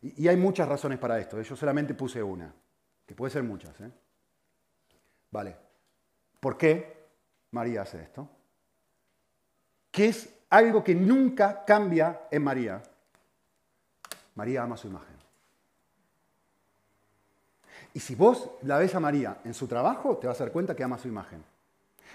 [0.00, 1.44] Y, hay muchas razones para esto, ¿eh?
[1.44, 2.50] yo solamente puse una,
[3.04, 3.78] que puede ser muchas.
[3.82, 3.90] ¿eh?
[5.30, 5.54] Vale,
[6.40, 7.08] ¿por qué
[7.50, 8.26] María hace esto?
[9.90, 12.82] ¿Qué es algo que nunca cambia en María?
[14.34, 15.13] María ama su imagen.
[17.94, 20.74] Y si vos la ves a María en su trabajo, te vas a dar cuenta
[20.74, 21.44] que ama su imagen.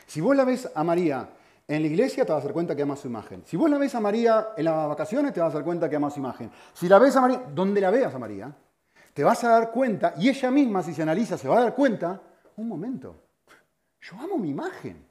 [0.05, 1.29] Si vos la ves a María
[1.65, 3.43] en la iglesia, te vas a dar cuenta que ama su imagen.
[3.45, 5.95] Si vos la ves a María en las vacaciones, te vas a dar cuenta que
[5.95, 6.51] ama su imagen.
[6.73, 8.53] Si la ves a María, donde la veas a María,
[9.13, 11.75] te vas a dar cuenta, y ella misma, si se analiza, se va a dar
[11.75, 12.21] cuenta,
[12.57, 13.15] un momento,
[14.01, 15.07] yo amo mi imagen.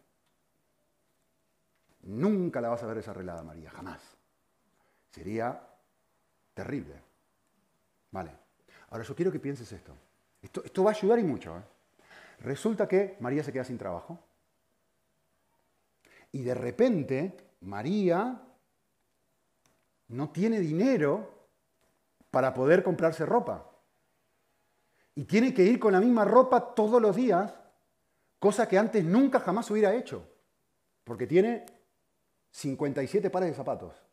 [2.03, 4.03] Nunca la vas a ver desarreglada, María, jamás.
[5.11, 5.59] Sería
[6.53, 7.03] terrible.
[8.11, 8.33] Vale.
[8.91, 9.95] Ahora yo quiero que pienses esto.
[10.43, 11.57] Esto, va a ayudar y mucho.
[11.57, 11.63] ¿eh?
[12.41, 14.19] Resulta que María se queda sin trabajo.
[16.33, 18.41] Y de repente María
[20.09, 21.49] no tiene dinero
[22.31, 23.71] para poder comprarse ropa.
[25.15, 27.53] Y tiene que ir con la misma ropa todos los días,
[28.39, 30.29] cosa que antes nunca jamás hubiera hecho.
[31.03, 31.67] Porque tiene
[32.51, 34.08] 57 pares de zapatos.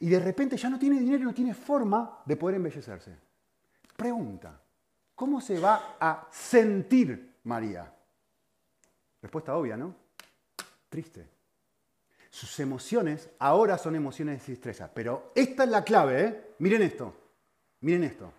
[0.00, 3.16] Y de repente ya no tiene dinero no tiene forma de poder embellecerse.
[3.96, 4.60] Pregunta,
[5.14, 7.92] ¿cómo se va a sentir María?
[9.22, 9.94] Respuesta obvia, ¿no?
[10.88, 11.28] Triste.
[12.30, 16.54] Sus emociones ahora son emociones de tristeza, pero esta es la clave, ¿eh?
[16.58, 17.14] Miren esto,
[17.80, 18.32] miren esto.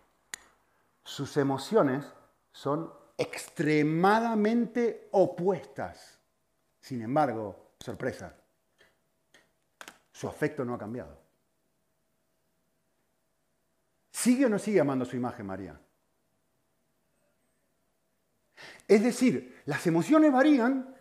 [1.04, 2.06] Sus emociones
[2.52, 6.20] son extremadamente opuestas.
[6.82, 8.36] Sin embargo, sorpresa,
[10.12, 11.25] su afecto no ha cambiado.
[14.26, 15.80] ¿Sigue o no sigue amando su imagen María?
[18.88, 20.96] Es decir, las emociones varían.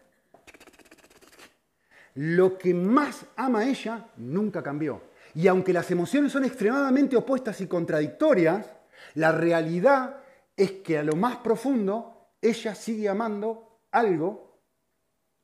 [2.16, 5.04] Lo que más ama ella nunca cambió.
[5.34, 8.70] Y aunque las emociones son extremadamente opuestas y contradictorias,
[9.14, 10.18] la realidad
[10.54, 14.60] es que a lo más profundo ella sigue amando algo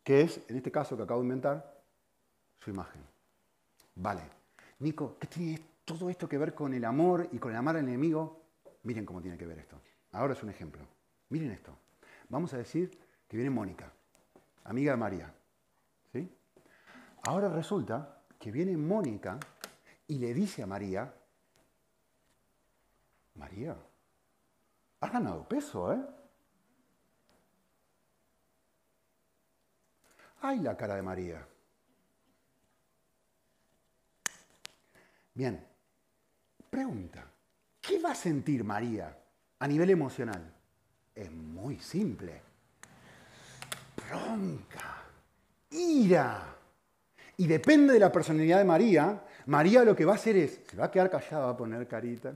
[0.05, 1.83] que es, en este caso que acabo de inventar,
[2.63, 3.01] su imagen.
[3.95, 4.21] Vale.
[4.81, 5.70] Nico, ¿qué tiene esto?
[5.99, 8.45] Todo esto que ver con el amor y con el amar al enemigo,
[8.85, 9.81] miren cómo tiene que ver esto.
[10.13, 10.87] Ahora es un ejemplo.
[11.29, 11.77] Miren esto.
[12.29, 12.91] Vamos a decir
[13.29, 13.93] que viene Mónica,
[14.65, 15.35] amiga de María.
[16.13, 16.33] ¿sí?
[17.23, 19.39] Ahora resulta que viene Mónica
[20.07, 21.13] y le dice a María,
[23.35, 23.77] María,
[25.01, 26.01] has ganado peso, ¿eh?
[30.43, 31.47] Ay, la cara de María.
[35.35, 35.70] Bien,
[36.71, 37.25] Pregunta,
[37.81, 39.13] ¿qué va a sentir María
[39.59, 40.41] a nivel emocional?
[41.13, 42.41] Es muy simple.
[43.97, 45.03] Bronca,
[45.71, 46.55] ira.
[47.39, 50.77] Y depende de la personalidad de María, María lo que va a hacer es, se
[50.77, 52.35] va a quedar callada, va a poner carita,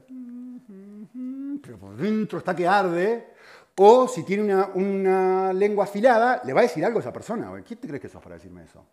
[1.62, 3.34] pero por dentro está que arde,
[3.76, 7.52] o si tiene una, lengua afilada, le va a decir algo a esa persona.
[7.64, 8.84] ¿Quién te crees que sos para decirme eso?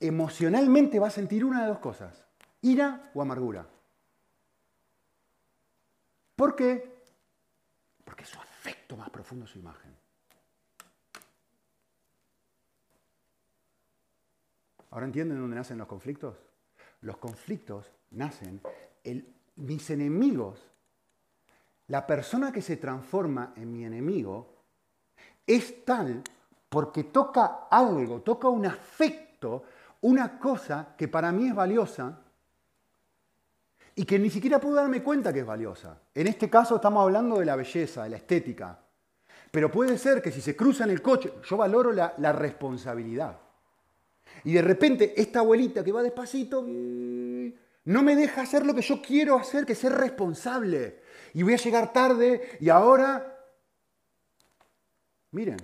[0.00, 2.24] Emocionalmente va a sentir una de dos cosas
[2.62, 3.66] ira o amargura.
[6.36, 7.02] ¿Por qué?
[8.04, 9.94] Porque su afecto más profundo es su imagen.
[14.90, 16.36] ¿Ahora entienden dónde nacen los conflictos?
[17.00, 18.60] Los conflictos nacen,
[19.02, 20.68] el, mis enemigos,
[21.88, 24.54] la persona que se transforma en mi enemigo,
[25.46, 26.22] es tal
[26.68, 29.64] porque toca algo, toca un afecto,
[30.02, 32.18] una cosa que para mí es valiosa
[34.02, 35.96] y que ni siquiera puedo darme cuenta que es valiosa.
[36.12, 38.76] En este caso estamos hablando de la belleza, de la estética.
[39.48, 43.38] Pero puede ser que si se cruza en el coche, yo valoro la, la responsabilidad.
[44.42, 49.00] Y de repente esta abuelita que va despacito no me deja hacer lo que yo
[49.00, 51.02] quiero hacer, que ser responsable.
[51.34, 53.38] Y voy a llegar tarde y ahora,
[55.30, 55.58] miren,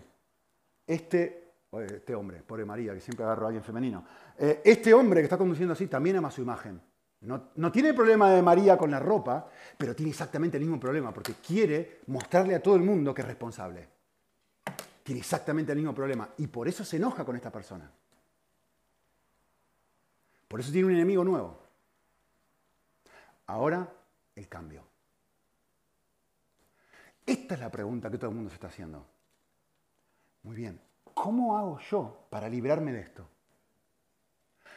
[0.87, 4.07] este, este hombre, pobre María, que siempre agarro a alguien femenino,
[4.39, 6.81] eh, este hombre que está conduciendo así también ama su imagen.
[7.21, 10.79] No, no, tiene el problema de María con la ropa, pero tiene exactamente el mismo
[10.79, 13.89] problema, porque quiere mostrarle a todo el mundo que es responsable.
[15.03, 17.91] Tiene exactamente el mismo problema y por eso se enoja con esta persona.
[20.47, 21.59] Por eso tiene un enemigo nuevo.
[23.47, 23.91] Ahora,
[24.37, 24.85] el cambio.
[27.27, 29.05] Esta es la pregunta que todo el mundo se está haciendo.
[30.45, 30.81] Muy bien,
[31.15, 33.29] ¿cómo hago yo para librarme de esto?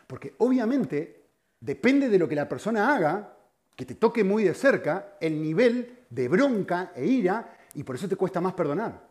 [0.08, 1.21] Porque obviamente
[1.62, 3.38] depende de lo que la persona haga,
[3.76, 8.10] que te toque muy de cerca, el nivel de bronca e ira, y por eso
[8.10, 9.10] te cuesta más perdonar.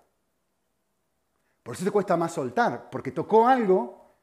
[1.63, 4.17] Por eso te cuesta más soltar, porque tocó algo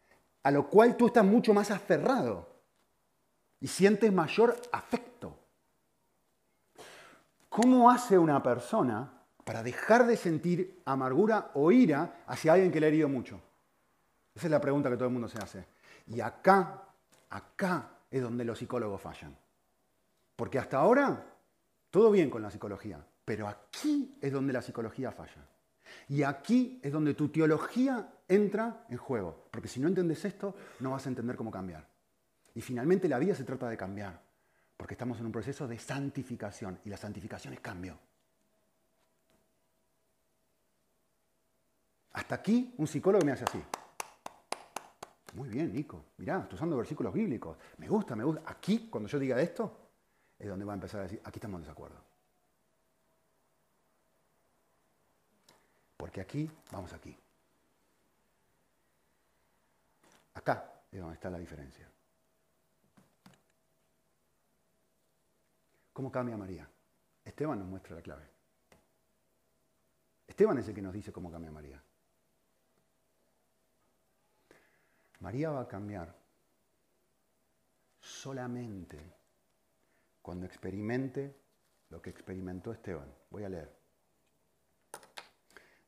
[0.43, 2.47] a lo cual tú estás mucho más aferrado
[3.59, 5.37] y sientes mayor afecto.
[7.49, 9.11] ¿Cómo hace una persona
[9.43, 13.41] para dejar de sentir amargura o ira hacia alguien que le ha herido mucho?
[14.35, 15.65] Esa es la pregunta que todo el mundo se hace.
[16.05, 16.83] Y acá,
[17.29, 19.37] acá es donde los psicólogos fallan.
[20.35, 21.35] Porque hasta ahora,
[21.89, 25.45] todo bien con la psicología, pero aquí es donde la psicología falla.
[26.09, 29.47] Y aquí es donde tu teología entra en juego.
[29.51, 31.87] Porque si no entiendes esto, no vas a entender cómo cambiar.
[32.55, 34.21] Y finalmente la vida se trata de cambiar.
[34.77, 36.79] Porque estamos en un proceso de santificación.
[36.85, 37.97] Y la santificación es cambio.
[42.13, 43.61] Hasta aquí un psicólogo me hace así.
[45.37, 46.03] Muy bien, Nico.
[46.17, 47.55] Mirá, estoy usando versículos bíblicos.
[47.77, 48.41] Me gusta, me gusta.
[48.47, 49.91] Aquí, cuando yo diga esto,
[50.39, 52.01] es donde va a empezar a decir, aquí estamos en desacuerdo.
[55.95, 57.15] Porque aquí, vamos aquí.
[60.33, 61.87] Acá es donde está la diferencia.
[65.93, 66.67] ¿Cómo cambia María?
[67.23, 68.27] Esteban nos muestra la clave.
[70.25, 71.79] Esteban es el que nos dice cómo cambia María.
[75.19, 76.15] María va a cambiar
[77.99, 78.99] solamente
[80.21, 81.35] cuando experimente
[81.89, 83.11] lo que experimentó Esteban.
[83.29, 83.75] Voy a leer.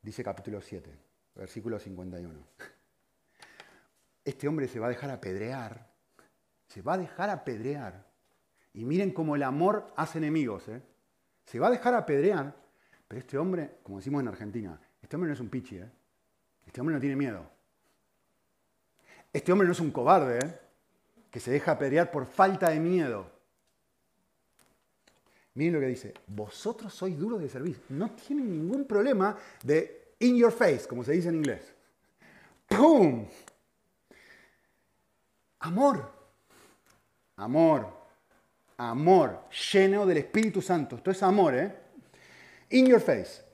[0.02, 0.98] Dice capítulo 7,
[1.36, 2.48] versículo 51.
[4.24, 5.92] Este hombre se va a dejar apedrear,
[6.68, 8.08] se va a dejar apedrear.
[8.74, 10.68] Y miren cómo el amor hace enemigos.
[10.70, 10.82] ¿eh?
[11.44, 12.56] Se va a dejar apedrear,
[13.08, 15.78] pero este hombre, como decimos en Argentina, este hombre no es un pichi.
[15.78, 15.92] ¿eh?
[16.66, 17.59] Este hombre no tiene miedo.
[19.32, 20.60] Este hombre no es un cobarde, ¿eh?
[21.30, 23.30] que se deja apedrear por falta de miedo.
[25.54, 27.82] Miren lo que dice, vosotros sois duros de servir.
[27.90, 31.74] No tienen ningún problema de in your face, como se dice en inglés.
[32.68, 33.28] ¡Pum!
[35.60, 36.12] Amor.
[37.36, 37.88] Amor.
[38.78, 39.44] Amor.
[39.72, 40.96] Lleno del Espíritu Santo.
[40.96, 41.76] Esto es amor, ¿eh?
[42.70, 43.49] In your face.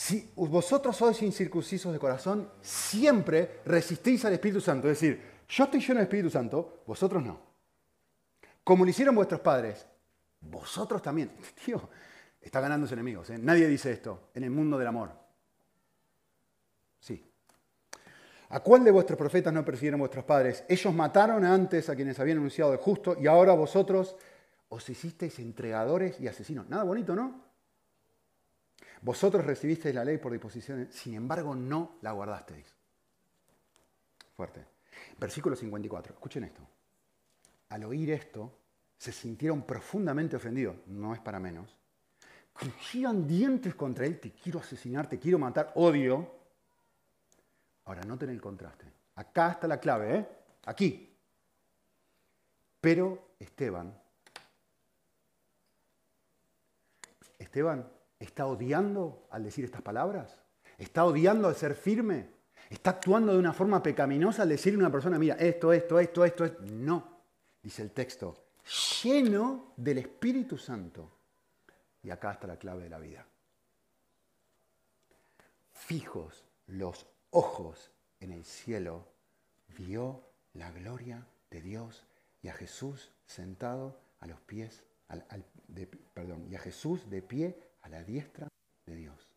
[0.00, 4.88] Si vosotros sois incircuncisos de corazón, siempre resistís al Espíritu Santo.
[4.88, 7.38] Es decir, yo estoy lleno del Espíritu Santo, vosotros no.
[8.64, 9.86] Como lo hicieron vuestros padres,
[10.40, 11.32] vosotros también.
[11.66, 11.90] Tío,
[12.40, 13.28] está ganándose enemigos.
[13.28, 13.36] ¿eh?
[13.36, 15.12] Nadie dice esto en el mundo del amor.
[16.98, 17.22] Sí.
[18.48, 20.64] ¿A cuál de vuestros profetas no persiguieron vuestros padres?
[20.66, 24.16] Ellos mataron antes a quienes habían anunciado el justo y ahora vosotros
[24.70, 26.66] os hicisteis entregadores y asesinos.
[26.70, 27.49] Nada bonito, ¿no?
[29.02, 32.74] Vosotros recibisteis la ley por disposición, sin embargo no la guardasteis.
[34.36, 34.66] Fuerte.
[35.18, 36.14] Versículo 54.
[36.14, 36.66] Escuchen esto.
[37.70, 38.58] Al oír esto,
[38.98, 41.74] se sintieron profundamente ofendidos, no es para menos,
[42.52, 46.34] crujían dientes contra él, te quiero asesinar, te quiero matar, odio.
[47.86, 48.84] Ahora, noten el contraste.
[49.14, 50.28] Acá está la clave, ¿eh?
[50.66, 51.16] Aquí.
[52.80, 53.94] Pero Esteban,
[57.38, 57.90] Esteban
[58.20, 60.38] está odiando al decir estas palabras,
[60.78, 62.28] está odiando al ser firme,
[62.68, 66.24] está actuando de una forma pecaminosa al decirle a una persona, mira, esto, esto, esto,
[66.24, 66.62] esto, esto.
[66.62, 67.22] No,
[67.62, 68.44] dice el texto,
[69.02, 71.16] lleno del Espíritu Santo,
[72.02, 73.26] Y acá está la clave de la vida.
[75.74, 77.90] Fijos los ojos
[78.20, 79.06] en el cielo,
[79.76, 80.22] vio
[80.54, 82.06] la gloria de Dios
[82.42, 84.82] y a Jesús sentado a los pies,
[86.14, 88.48] perdón, y a Jesús de pie a la diestra
[88.86, 89.34] de Dios.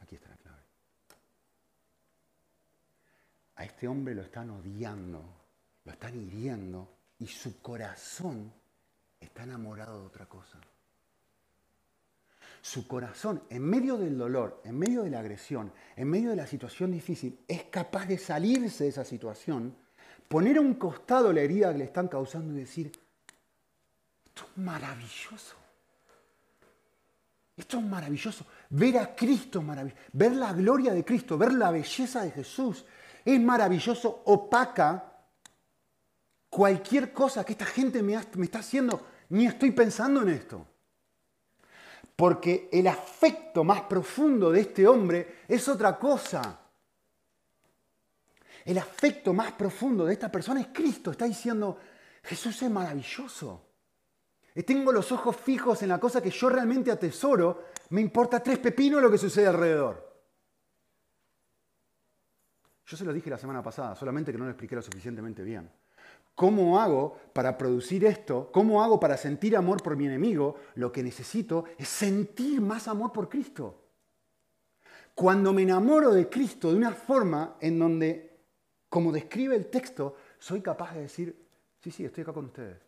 [0.00, 0.62] Aquí está la clave.
[3.56, 5.22] A este hombre lo están odiando,
[5.84, 6.88] lo están hiriendo
[7.18, 8.52] y su corazón
[9.20, 10.58] está enamorado de otra cosa.
[12.60, 16.46] Su corazón, en medio del dolor, en medio de la agresión, en medio de la
[16.46, 19.76] situación difícil, es capaz de salirse de esa situación,
[20.28, 22.90] poner a un costado la herida que le están causando y decir,
[24.24, 25.63] esto es maravilloso.
[27.56, 28.46] Esto es maravilloso.
[28.70, 30.02] Ver a Cristo es maravilloso.
[30.12, 32.84] Ver la gloria de Cristo, ver la belleza de Jesús
[33.24, 35.12] es maravilloso, opaca
[36.50, 39.06] cualquier cosa que esta gente me, me está haciendo.
[39.30, 40.66] Ni estoy pensando en esto.
[42.14, 46.60] Porque el afecto más profundo de este hombre es otra cosa.
[48.64, 51.10] El afecto más profundo de esta persona es Cristo.
[51.10, 51.78] Está diciendo,
[52.22, 53.73] Jesús es maravilloso.
[54.62, 57.64] Tengo los ojos fijos en la cosa que yo realmente atesoro.
[57.90, 60.14] Me importa tres pepinos lo que sucede alrededor.
[62.86, 65.70] Yo se lo dije la semana pasada, solamente que no lo expliqué lo suficientemente bien.
[66.34, 68.50] ¿Cómo hago para producir esto?
[68.52, 70.56] ¿Cómo hago para sentir amor por mi enemigo?
[70.74, 73.80] Lo que necesito es sentir más amor por Cristo.
[75.14, 78.46] Cuando me enamoro de Cristo de una forma en donde,
[78.88, 81.48] como describe el texto, soy capaz de decir,
[81.80, 82.83] sí, sí, estoy acá con ustedes.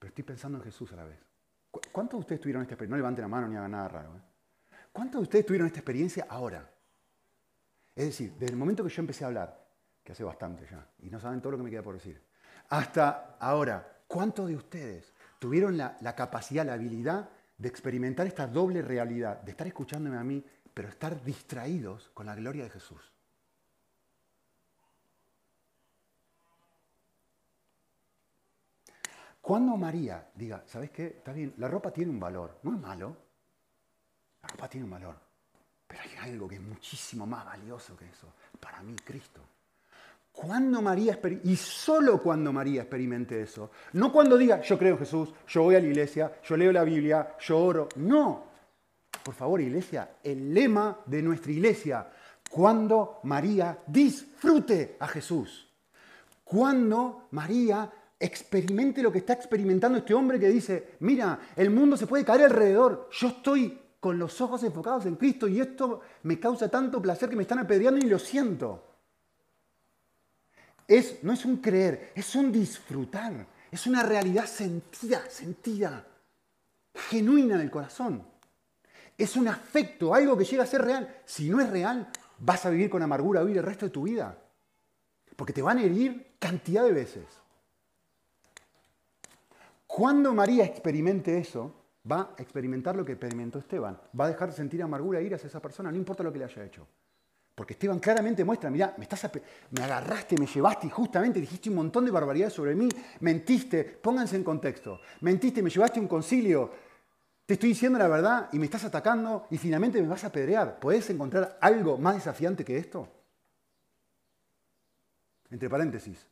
[0.00, 1.18] Pero estoy pensando en Jesús a la vez.
[1.92, 2.96] ¿Cuántos de ustedes tuvieron esta experiencia?
[2.96, 4.16] No levanten la mano ni hagan nada raro.
[4.16, 4.20] ¿eh?
[4.90, 6.68] ¿Cuántos de ustedes tuvieron esta experiencia ahora?
[7.94, 9.68] Es decir, desde el momento que yo empecé a hablar,
[10.02, 12.20] que hace bastante ya, y no saben todo lo que me queda por decir,
[12.70, 17.28] hasta ahora, ¿cuántos de ustedes tuvieron la, la capacidad, la habilidad
[17.58, 20.42] de experimentar esta doble realidad, de estar escuchándome a mí,
[20.72, 23.12] pero estar distraídos con la gloria de Jesús?
[29.40, 31.06] Cuando María diga, ¿sabes qué?
[31.06, 33.16] Está bien, la ropa tiene un valor, no es malo.
[34.42, 35.16] La ropa tiene un valor.
[35.86, 38.32] Pero hay algo que es muchísimo más valioso que eso.
[38.60, 39.40] Para mí, Cristo.
[40.32, 45.34] Cuando María, y solo cuando María experimente eso, no cuando diga, yo creo en Jesús,
[45.48, 48.44] yo voy a la iglesia, yo leo la Biblia, yo oro, no.
[49.24, 52.08] Por favor, iglesia, el lema de nuestra iglesia,
[52.48, 55.68] cuando María disfrute a Jesús.
[56.44, 57.90] Cuando María
[58.20, 62.42] experimente lo que está experimentando este hombre que dice, mira, el mundo se puede caer
[62.42, 67.30] alrededor, yo estoy con los ojos enfocados en Cristo y esto me causa tanto placer
[67.30, 68.86] que me están apedreando y lo siento.
[70.86, 76.06] Es, no es un creer, es un disfrutar, es una realidad sentida, sentida,
[76.92, 78.26] genuina en el corazón.
[79.16, 81.22] Es un afecto, algo que llega a ser real.
[81.24, 84.36] Si no es real, vas a vivir con amargura hoy el resto de tu vida.
[85.36, 87.24] Porque te van a herir cantidad de veces.
[90.00, 91.74] Cuando María experimente eso,
[92.10, 94.00] va a experimentar lo que experimentó Esteban.
[94.18, 96.38] Va a dejar de sentir amargura e ira hacia esa persona, no importa lo que
[96.38, 96.86] le haya hecho.
[97.54, 99.06] Porque Esteban claramente muestra, mira, me,
[99.72, 102.88] me agarraste, me llevaste y justamente dijiste un montón de barbaridades sobre mí,
[103.20, 106.70] mentiste, pónganse en contexto, mentiste, me llevaste a un concilio,
[107.44, 110.80] te estoy diciendo la verdad y me estás atacando y finalmente me vas a apedrear.
[110.80, 113.06] ¿Puedes encontrar algo más desafiante que esto?
[115.50, 116.26] Entre paréntesis,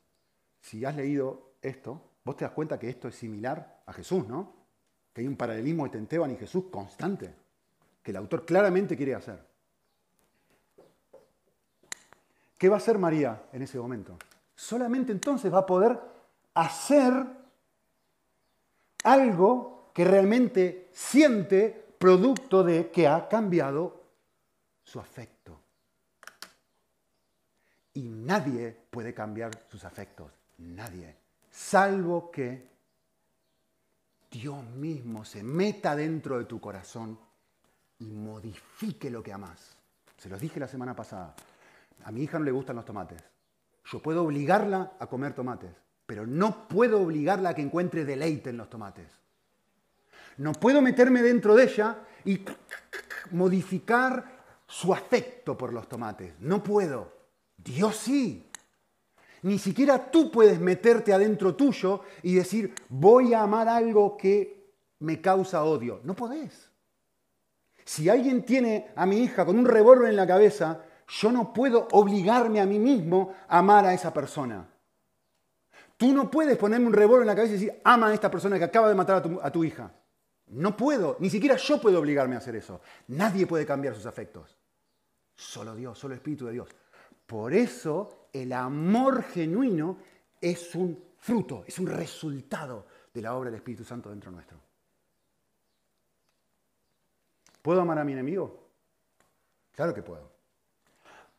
[0.59, 4.53] si has leído esto, Vos te das cuenta que esto es similar a Jesús, ¿no?
[5.11, 7.33] Que hay un paralelismo entre Esteban y Jesús constante,
[8.03, 9.43] que el autor claramente quiere hacer.
[12.55, 14.15] ¿Qué va a hacer María en ese momento?
[14.53, 15.99] Solamente entonces va a poder
[16.53, 17.11] hacer
[19.05, 24.03] algo que realmente siente producto de que ha cambiado
[24.83, 25.59] su afecto.
[27.95, 31.17] Y nadie puede cambiar sus afectos, nadie
[31.49, 32.69] salvo que
[34.31, 37.19] Dios mismo se meta dentro de tu corazón
[37.99, 39.77] y modifique lo que amas.
[40.17, 41.35] Se los dije la semana pasada.
[42.03, 43.21] A mi hija no le gustan los tomates.
[43.85, 45.71] Yo puedo obligarla a comer tomates,
[46.05, 49.11] pero no puedo obligarla a que encuentre deleite en los tomates.
[50.37, 52.45] No puedo meterme dentro de ella y
[53.31, 56.33] modificar su afecto por los tomates.
[56.39, 57.11] No puedo.
[57.57, 58.48] Dios sí.
[59.43, 65.21] Ni siquiera tú puedes meterte adentro tuyo y decir, voy a amar algo que me
[65.21, 66.01] causa odio.
[66.03, 66.69] No podés.
[67.85, 71.87] Si alguien tiene a mi hija con un revólver en la cabeza, yo no puedo
[71.91, 74.67] obligarme a mí mismo a amar a esa persona.
[75.97, 78.57] Tú no puedes ponerme un revólver en la cabeza y decir, ama a esta persona
[78.57, 79.91] que acaba de matar a tu, hija.
[80.47, 82.79] No puedo, ni siquiera yo puedo obligarme a hacer eso.
[83.07, 84.55] Nadie puede cambiar sus afectos.
[85.35, 86.69] Solo Dios, solo el Espíritu de Dios.
[87.29, 89.99] Por eso el amor genuino
[90.41, 94.57] es un fruto, es un resultado de la obra del Espíritu Santo dentro nuestro.
[97.61, 98.69] ¿Puedo amar a mi enemigo?
[99.73, 100.31] Claro que puedo.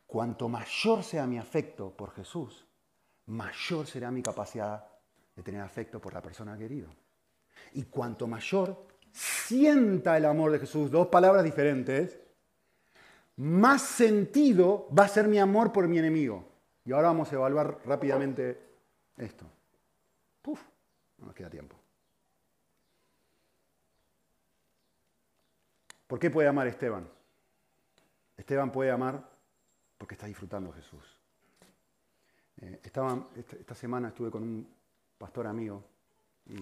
[0.06, 2.64] Cuanto mayor sea mi afecto por Jesús,
[3.26, 4.86] mayor será mi capacidad
[5.34, 6.86] de tener afecto por la persona querida.
[7.72, 12.16] Y cuanto mayor sienta el amor de Jesús, dos palabras diferentes,
[13.40, 16.44] más sentido va a ser mi amor por mi enemigo.
[16.84, 18.60] Y ahora vamos a evaluar rápidamente
[19.16, 19.46] esto.
[20.42, 20.60] Puf,
[21.16, 21.74] no nos queda tiempo.
[26.06, 27.08] ¿Por qué puede amar Esteban?
[28.36, 29.26] Esteban puede amar
[29.96, 31.18] porque está disfrutando Jesús.
[32.60, 34.68] Eh, esta, semana estuve con un
[35.16, 35.82] pastor amigo
[36.44, 36.56] y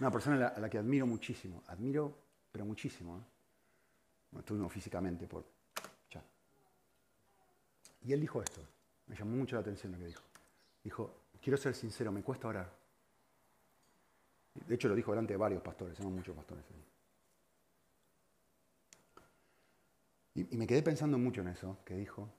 [0.00, 2.18] una persona a la, que admiro muchísimo, admiro,
[2.50, 3.16] pero muchísimo.
[3.16, 3.22] ¿eh?
[4.32, 5.55] No estuvimos físicamente por
[8.06, 8.60] Y él dijo esto,
[9.08, 10.22] me llamó mucho la atención lo que dijo.
[10.84, 12.72] Dijo, quiero ser sincero, me cuesta orar.
[14.54, 16.64] De hecho lo dijo delante de varios pastores, somos muchos pastores.
[20.34, 22.30] Y, y me quedé pensando mucho en eso que dijo.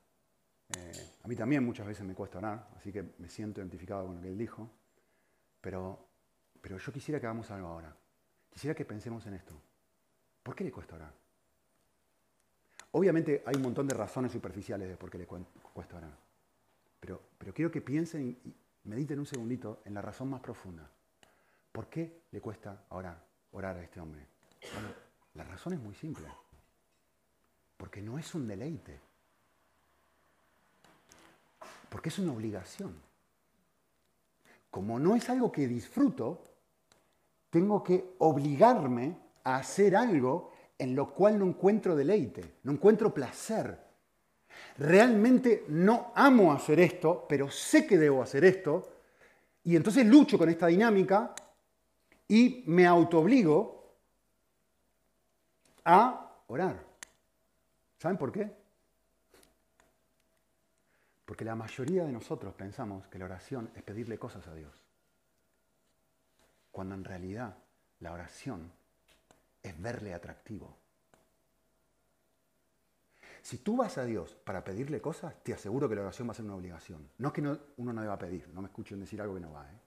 [0.77, 4.15] Eh, a mí también muchas veces me cuesta orar, así que me siento identificado con
[4.15, 4.69] lo que él dijo.
[5.59, 6.07] Pero,
[6.61, 7.93] pero yo quisiera que hagamos algo ahora.
[8.49, 9.53] Quisiera que pensemos en esto.
[10.43, 11.26] ¿Por qué le cuesta orar?
[12.91, 16.17] Obviamente hay un montón de razones superficiales de por qué le cuesta orar.
[16.99, 18.53] Pero, pero quiero que piensen y
[18.85, 20.89] mediten un segundito en la razón más profunda.
[21.71, 23.21] ¿Por qué le cuesta orar,
[23.51, 24.25] orar a este hombre?
[25.35, 26.25] La razón es muy simple.
[27.77, 28.99] Porque no es un deleite.
[31.89, 32.99] Porque es una obligación.
[34.71, 36.43] Como no es algo que disfruto,
[37.49, 43.77] tengo que obligarme a hacer algo en lo cual no encuentro deleite, no encuentro placer.
[44.77, 48.97] Realmente no amo hacer esto, pero sé que debo hacer esto,
[49.63, 51.33] y entonces lucho con esta dinámica
[52.27, 53.95] y me autoobligo
[55.83, 56.83] a orar.
[57.97, 58.49] ¿Saben por qué?
[61.25, 64.81] Porque la mayoría de nosotros pensamos que la oración es pedirle cosas a Dios.
[66.71, 67.57] Cuando en realidad
[67.99, 68.71] la oración
[69.69, 70.77] es verle atractivo.
[73.41, 76.35] Si tú vas a Dios para pedirle cosas, te aseguro que la oración va a
[76.35, 77.09] ser una obligación.
[77.17, 79.71] No es que uno no deba pedir, no me escuchen decir algo que no va.
[79.71, 79.79] ¿eh?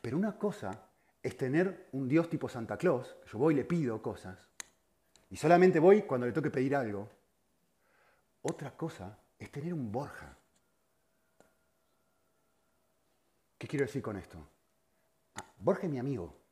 [0.00, 0.88] Pero una cosa
[1.22, 4.38] es tener un Dios tipo Santa Claus, yo voy y le pido cosas,
[5.30, 7.08] y solamente voy cuando le toque pedir algo.
[8.42, 10.36] Otra cosa es tener un Borja.
[13.58, 14.38] ¿Qué quiero decir con esto?
[15.34, 16.43] Ah, Borja es mi amigo.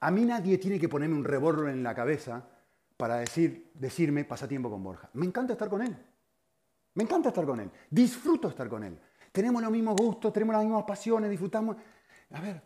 [0.00, 2.48] A mí nadie tiene que ponerme un revólver en la cabeza
[2.96, 5.10] para decir, decirme pasa tiempo con Borja.
[5.14, 5.96] Me encanta estar con él.
[6.94, 7.70] Me encanta estar con él.
[7.90, 8.98] Disfruto estar con él.
[9.32, 11.76] Tenemos los mismos gustos, tenemos las mismas pasiones, disfrutamos.
[12.32, 12.62] A ver,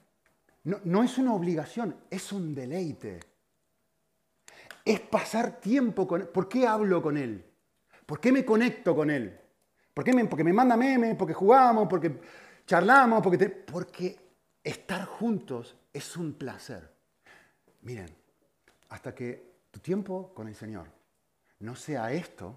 [0.64, 3.20] no, no es una obligación, es un deleite.
[4.84, 6.28] Es pasar tiempo con él.
[6.28, 7.44] ¿Por qué hablo con él?
[8.06, 9.38] ¿Por qué me conecto con él?
[9.94, 12.20] ¿Por qué me, porque me manda memes, porque jugamos, porque
[12.66, 14.18] charlamos, porque, porque
[14.64, 16.90] estar juntos es un placer.
[17.82, 18.08] Miren,
[18.90, 20.86] hasta que tu tiempo con el Señor
[21.60, 22.56] no sea esto,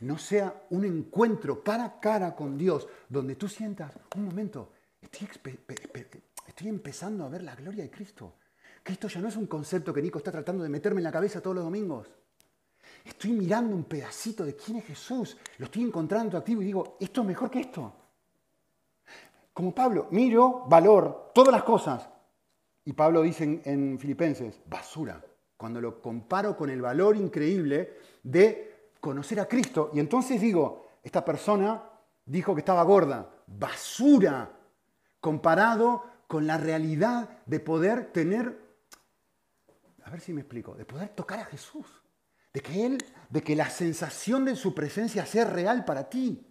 [0.00, 6.68] no sea un encuentro cara a cara con Dios, donde tú sientas, un momento, estoy,
[6.68, 8.34] empezando a ver la gloria de Cristo.
[8.82, 11.40] Cristo ya no es un concepto que Nico está tratando de meterme en la cabeza
[11.40, 12.08] todos los domingos.
[13.04, 17.20] Estoy mirando un pedacito de quién es Jesús, lo estoy encontrando activo y digo, esto
[17.20, 17.92] es mejor que esto.
[19.52, 22.08] Como Pablo, miro valor, todas las cosas.
[22.84, 25.24] Y Pablo dice en, Filipenses, basura,
[25.56, 29.90] cuando lo comparo con el valor increíble de conocer a Cristo.
[29.94, 31.82] Y entonces digo, esta persona
[32.24, 34.50] dijo que estaba gorda, basura,
[35.20, 38.58] comparado con la realidad de poder tener,
[40.04, 41.86] a ver si me explico, de poder tocar a Jesús
[42.54, 46.46] de que Él, de que la sensación de su presencia sea real para ti.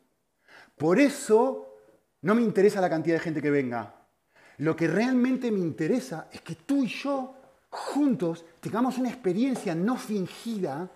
[0.77, 1.77] Por eso
[2.21, 4.02] no me interesa la cantidad de gente que venga.
[4.57, 7.35] Lo que realmente me interesa es que tú y yo
[7.69, 10.89] juntos tengamos una experiencia no fingida,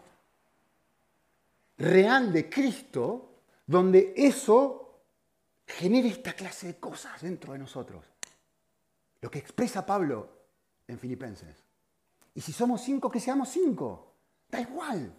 [1.78, 5.02] real de Cristo, donde eso
[5.66, 8.06] genere esta clase de cosas dentro de nosotros.
[9.22, 10.30] Lo que expresa Pablo
[10.88, 11.56] en Filipenses.
[12.36, 14.14] Y si somos cinco, que seamos cinco.
[14.50, 15.14] Da igual.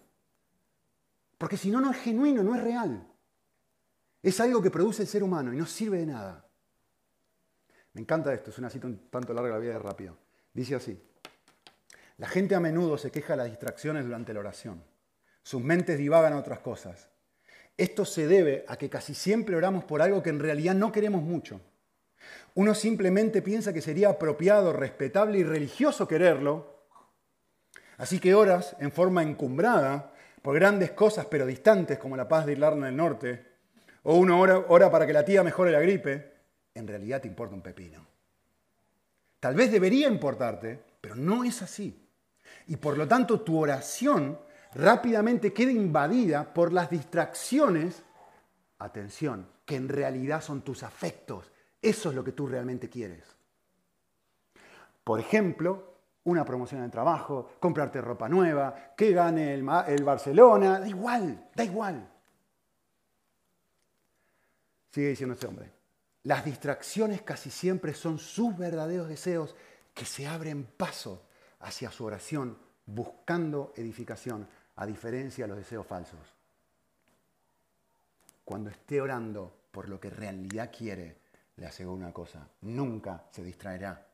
[1.37, 3.07] Porque si no, no es genuino, no es real.
[4.23, 6.48] Es algo que produce el ser humano y no sirve de nada.
[7.93, 10.17] Me encanta esto, es una cita un tanto larga, la vida de rápido.
[10.53, 11.01] Dice así,
[12.19, 14.83] la gente a menudo se queja de las distracciones durante la oración.
[15.43, 17.09] Sus mentes divagan a otras cosas.
[17.77, 21.23] Esto se debe a que casi siempre oramos por algo que en realidad no queremos
[21.23, 21.61] mucho.
[22.55, 26.87] Uno simplemente piensa que sería apropiado, respetable y religioso quererlo,
[27.99, 30.13] así que oras en forma encumbrada
[30.43, 33.47] por grandes cosas pero distantes como la paz de Irlanda del Norte,
[34.03, 36.38] o uno ora, ora para que la tía mejore la gripe,
[36.75, 38.07] en realidad te importa un pepino.
[39.41, 42.09] Tal vez debería importarte, pero no es así.
[42.67, 44.39] Y por lo tanto tu oración
[44.75, 48.03] rápidamente queda invadida por las distracciones,
[48.79, 51.51] atención, que en realidad son tus afectos.
[51.81, 53.25] Eso es lo que tú realmente quieres.
[55.05, 55.95] Por ejemplo,
[56.25, 61.65] una promoción de trabajo, comprarte ropa nueva, que gane el, el Barcelona, da igual, da
[61.65, 62.09] igual.
[64.91, 65.78] Sigue diciendo este hombre.
[66.25, 69.55] Las distracciones casi siempre son sus verdaderos deseos
[69.95, 71.23] que se abren paso
[71.61, 76.21] hacia su oración buscando edificación, a diferencia de los deseos falsos.
[78.45, 81.19] Cuando esté orando por lo que realidad quiere,
[81.57, 84.07] le aseguro una cosa, nunca se distraerá.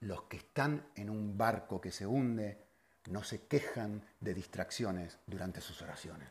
[0.00, 2.64] Los que están en un barco que se hunde
[3.10, 6.28] no se quejan de distracciones durante sus oraciones.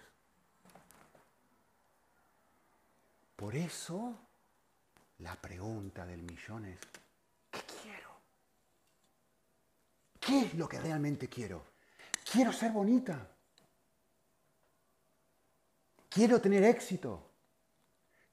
[3.36, 4.18] Por eso,
[5.20, 6.80] la pregunta del millón es,
[7.52, 8.10] ¿qué quiero?
[10.20, 11.64] ¿Qué es lo que realmente quiero?
[12.30, 13.28] Quiero ser bonita.
[16.10, 17.32] Quiero tener éxito.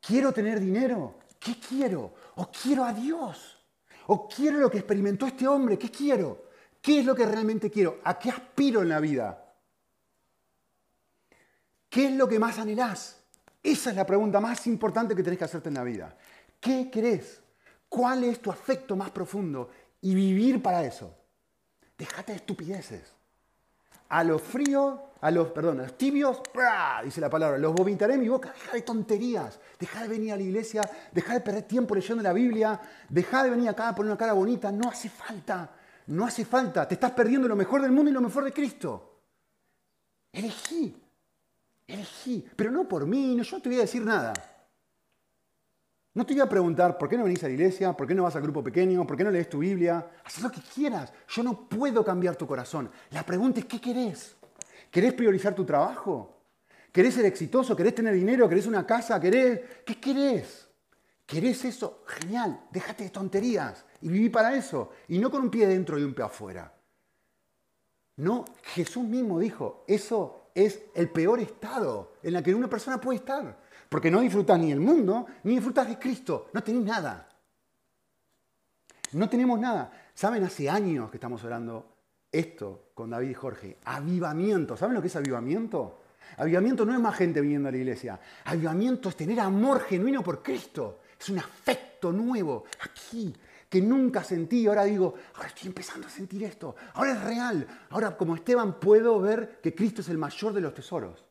[0.00, 1.18] Quiero tener dinero.
[1.38, 2.14] ¿Qué quiero?
[2.36, 3.58] O quiero a Dios.
[4.06, 5.78] O quiero lo que experimentó este hombre.
[5.78, 6.50] ¿Qué quiero?
[6.80, 8.00] ¿Qué es lo que realmente quiero?
[8.04, 9.54] ¿A qué aspiro en la vida?
[11.88, 13.22] ¿Qué es lo que más anhelás?
[13.62, 16.16] Esa es la pregunta más importante que tenés que hacerte en la vida.
[16.62, 17.42] ¿Qué querés?
[17.88, 19.68] ¿Cuál es tu afecto más profundo?
[20.00, 21.12] Y vivir para eso.
[21.98, 23.12] Déjate de estupideces.
[24.10, 26.40] A los fríos, a los, perdón, a los tibios,
[27.04, 28.52] dice la palabra, los vomitaré en mi boca.
[28.52, 29.58] Deja de tonterías.
[29.76, 30.88] Deja de venir a la iglesia.
[31.10, 32.80] Deja de perder tiempo leyendo la Biblia.
[33.08, 34.70] Deja de venir acá a poner una cara bonita.
[34.70, 35.68] No hace falta.
[36.06, 36.86] No hace falta.
[36.86, 39.18] Te estás perdiendo lo mejor del mundo y lo mejor de Cristo.
[40.30, 40.96] Elegí.
[41.88, 42.46] Elegí.
[42.54, 43.36] Pero no por mí.
[43.42, 44.32] yo no te voy a decir nada.
[46.14, 48.24] No te voy a preguntar por qué no venís a la iglesia, por qué no
[48.24, 50.10] vas al grupo pequeño, por qué no lees tu Biblia.
[50.24, 51.10] Haz lo que quieras.
[51.28, 52.90] Yo no puedo cambiar tu corazón.
[53.10, 54.36] La pregunta es, ¿qué querés?
[54.90, 56.42] ¿Querés priorizar tu trabajo?
[56.92, 57.74] ¿Querés ser exitoso?
[57.74, 58.46] ¿Querés tener dinero?
[58.46, 59.18] ¿Querés una casa?
[59.18, 59.60] ¿Querés?
[59.86, 60.68] ¿Qué querés?
[61.24, 62.04] ¿Querés eso?
[62.06, 62.60] Genial.
[62.70, 64.90] Déjate de tonterías y viví para eso.
[65.08, 66.74] Y no con un pie dentro y un pie afuera.
[68.16, 73.20] No, Jesús mismo dijo, eso es el peor estado en el que una persona puede
[73.20, 73.61] estar.
[73.92, 76.48] Porque no disfrutas ni el mundo, ni disfrutas de Cristo.
[76.54, 77.28] No tenés nada.
[79.12, 79.92] No tenemos nada.
[80.14, 80.42] ¿Saben?
[80.44, 81.94] Hace años que estamos orando
[82.32, 83.76] esto con David y Jorge.
[83.84, 84.78] Avivamiento.
[84.78, 86.04] ¿Saben lo que es avivamiento?
[86.38, 88.18] Avivamiento no es más gente viniendo a la iglesia.
[88.46, 91.00] Avivamiento es tener amor genuino por Cristo.
[91.20, 93.36] Es un afecto nuevo aquí
[93.68, 94.66] que nunca sentí.
[94.66, 96.76] Ahora digo, ahora estoy empezando a sentir esto.
[96.94, 97.66] Ahora es real.
[97.90, 101.26] Ahora como Esteban puedo ver que Cristo es el mayor de los tesoros.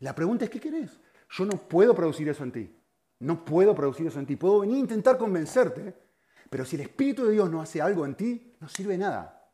[0.00, 0.98] La pregunta es, ¿qué querés?
[1.32, 2.78] Yo no puedo producir eso en ti.
[3.20, 4.36] No puedo producir eso en ti.
[4.36, 5.94] Puedo venir a intentar convencerte,
[6.50, 9.50] pero si el Espíritu de Dios no hace algo en ti, no sirve nada.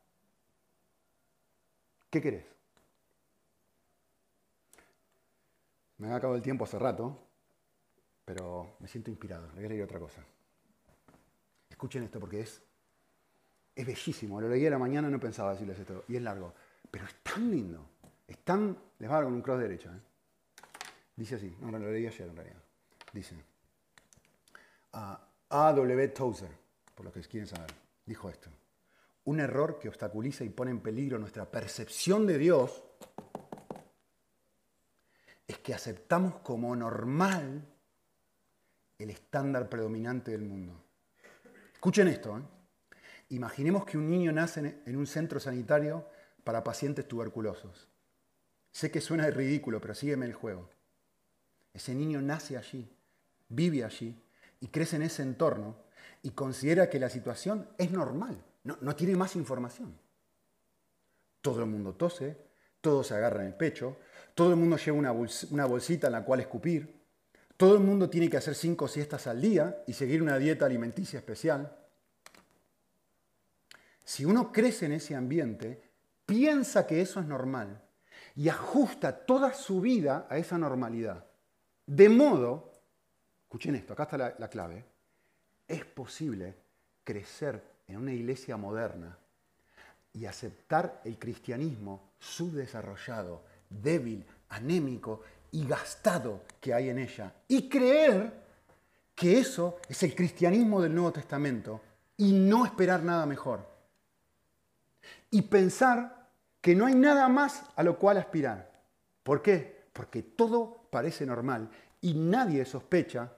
[2.11, 2.45] ¿Qué querés?
[5.99, 7.17] Me ha acabado el tiempo hace rato,
[8.25, 9.47] pero me siento inspirado.
[9.49, 10.25] Le voy a leer otra cosa.
[11.71, 12.61] Escuchen esto porque es,
[13.77, 14.41] es bellísimo.
[14.41, 16.05] Lo leí a la mañana y no pensaba decirles esto.
[16.09, 16.55] Y es largo.
[16.91, 17.89] Pero es tan lindo.
[18.27, 18.77] Es tan...
[18.99, 19.91] Les va a dar con un cross derecho.
[19.91, 20.08] ¿eh?
[21.19, 22.63] Dice así, no, lo leí ayer en realidad.
[23.13, 23.35] Dice,
[24.93, 26.09] A.W.
[26.09, 26.51] Tozer,
[26.95, 27.75] por lo que quieren saber,
[28.07, 28.49] dijo esto.
[29.25, 32.85] Un error que obstaculiza y pone en peligro nuestra percepción de Dios
[35.49, 37.67] es que aceptamos como normal
[38.97, 40.81] el estándar predominante del mundo.
[41.75, 42.39] Escuchen esto.
[42.39, 42.43] ¿eh?
[43.31, 46.07] Imaginemos que un niño nace en un centro sanitario
[46.45, 47.89] para pacientes tuberculosos.
[48.71, 50.78] Sé que suena ridículo, pero sígueme el juego.
[51.73, 52.89] Ese niño nace allí,
[53.49, 54.21] vive allí
[54.61, 55.77] y crece en ese entorno
[56.23, 59.99] y considera que la situación es normal, no, tiene más información.
[61.41, 62.37] Todo el mundo tose,
[62.81, 63.97] todo se agarra en el pecho,
[64.35, 66.99] todo el mundo lleva una, una bolsita en la cual escupir,
[67.57, 71.19] todo el mundo tiene que hacer cinco siestas al día y seguir una dieta alimenticia
[71.19, 71.77] especial.
[74.05, 75.83] Si uno crece en ese ambiente,
[76.25, 77.83] piensa que eso es normal
[78.37, 81.28] y ajusta toda su vida a esa normalidad.
[81.89, 82.71] De modo,
[83.45, 84.85] escuchen esto, acá está la, clave,
[85.67, 86.55] es posible
[87.03, 89.17] crecer en una iglesia moderna
[90.13, 98.35] y aceptar el cristianismo subdesarrollado, débil, anémico y gastado que hay en ella y creer
[99.15, 101.81] que eso es el cristianismo del Nuevo Testamento
[102.19, 103.67] y no esperar nada mejor.
[105.31, 106.29] Y pensar
[106.61, 108.71] que no hay nada más a lo cual aspirar.
[109.23, 109.78] ¿Por qué?
[109.99, 111.69] Porque todo parece normal
[112.01, 113.33] y nadie sospecha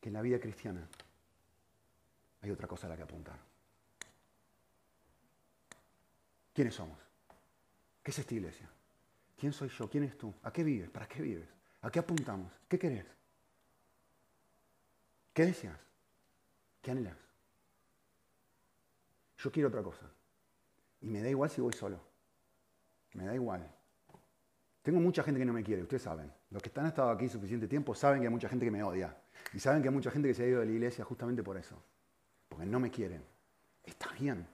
[0.00, 0.88] que en la vida cristiana
[2.40, 3.38] hay otra cosa a la que apuntar.
[6.54, 6.98] ¿Quiénes somos?
[8.02, 8.70] ¿Qué es esta iglesia?
[9.36, 9.90] ¿Quién soy yo?
[9.90, 10.32] ¿Quién es tú?
[10.42, 10.88] ¿A qué vives?
[10.88, 11.48] ¿Para qué vives?
[11.82, 12.50] ¿A qué apuntamos?
[12.66, 13.04] ¿Qué querés?
[15.34, 15.78] ¿Qué deseas?
[16.80, 17.18] ¿Qué anhelas?
[19.36, 20.10] Yo quiero otra cosa.
[21.02, 22.00] Y me da igual si voy solo.
[23.12, 23.74] Me da igual.
[24.88, 26.32] Tengo mucha gente que no me quiere, ustedes saben.
[26.48, 29.14] Los que están estado aquí suficiente tiempo saben que hay mucha gente que me odia.
[29.52, 31.58] Y saben que hay mucha gente que se ha ido de la iglesia justamente por
[31.58, 31.76] eso.
[32.48, 33.22] Porque no me quieren.
[33.84, 34.46] Está bien.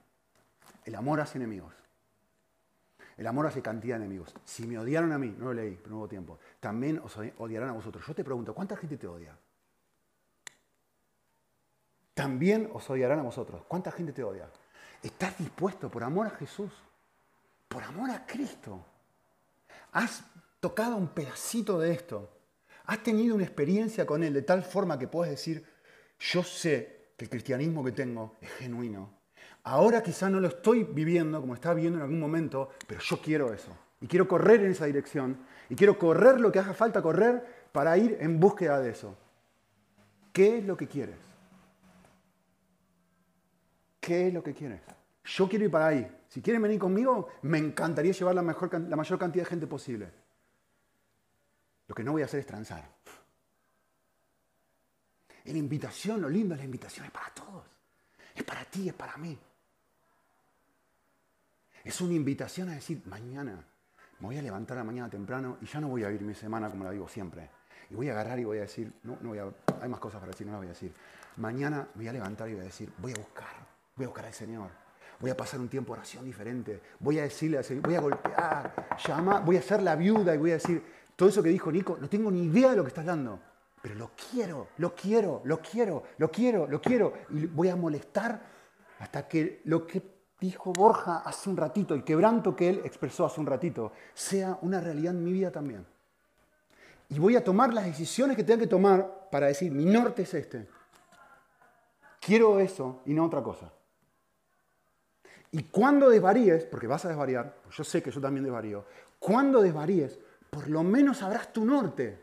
[0.85, 1.73] El amor hace enemigos.
[3.17, 4.35] El amor hace cantidad de enemigos.
[4.45, 7.69] Si me odiaron a mí, no lo leí, pero no hubo tiempo, también os odiarán
[7.69, 8.05] a vosotros.
[8.05, 9.39] Yo te pregunto, ¿cuánta gente te odia?
[12.13, 13.63] También os odiarán a vosotros.
[13.69, 14.51] ¿Cuánta gente te odia?
[15.01, 16.73] ¿Estás dispuesto por amor a Jesús?
[17.69, 18.85] Por amor a Cristo.
[19.95, 20.25] Has
[20.61, 22.31] tocado un pedacito de esto.
[22.85, 25.65] Has tenido una experiencia con Él de tal forma que puedes decir,
[26.19, 29.25] yo sé que el cristianismo que tengo es genuino
[29.65, 33.53] Ahora quizá no lo estoy viviendo como estaba viviendo en algún momento, pero yo quiero
[33.53, 33.75] eso.
[34.01, 35.39] Y quiero correr en esa dirección.
[35.71, 39.17] Y quiero correr lo que haga falta correr para ir en búsqueda de eso.
[40.35, 41.17] ¿Qué es lo que quieres?
[44.01, 44.83] ¿Qué es lo que quieres?
[45.25, 46.25] Yo quiero ir para ahí.
[46.29, 50.11] Si quieren venir conmigo, me encantaría llevar la, mejor, la mayor cantidad de gente posible.
[51.87, 52.85] Lo que no voy a hacer es transar.
[55.45, 57.65] La invitación, lo lindo es la invitación, es para todos.
[58.35, 59.39] Es para ti, es para mí.
[61.85, 63.63] Es una invitación a decir, mañana
[64.21, 66.71] me voy a levantar a mañana temprano y ya no voy a vivir mi semana
[66.71, 67.51] como la digo siempre.
[67.91, 70.19] Y voy a agarrar y voy a decir, no, no voy a, hay más cosas
[70.21, 70.93] para decir, no las voy a decir.
[71.37, 73.55] Mañana voy a levantar y voy a decir, voy a buscar,
[73.97, 74.84] voy a buscar al Señor.
[75.25, 76.83] Voy a pasar un tiempo de oración diferente.
[77.01, 80.37] Voy a decirle al Señor, voy a golpear, llamar, voy a ser la viuda y
[80.37, 80.85] voy a decir,
[81.17, 83.41] todo eso que dijo Nico, no tengo ni idea de lo que estás dando.
[83.81, 87.15] Pero lo quiero, lo quiero, lo quiero, lo quiero, lo quiero.
[87.31, 88.39] Y voy a molestar
[88.99, 90.03] hasta que lo que
[90.39, 94.79] dijo Borja hace un ratito, el quebranto que él expresó hace un ratito, sea una
[94.79, 95.87] realidad en mi vida también.
[97.09, 100.35] Y voy a tomar las decisiones que tenga que tomar para decir, mi norte es
[100.35, 100.69] este.
[102.21, 103.73] Quiero eso y no otra cosa.
[105.55, 108.85] Y cuando desvaríes, porque vas a desvariar, yo sé que yo también desvarío,
[109.21, 110.19] cuando desvaríes,
[110.51, 112.19] por lo menos sabrás tu norte.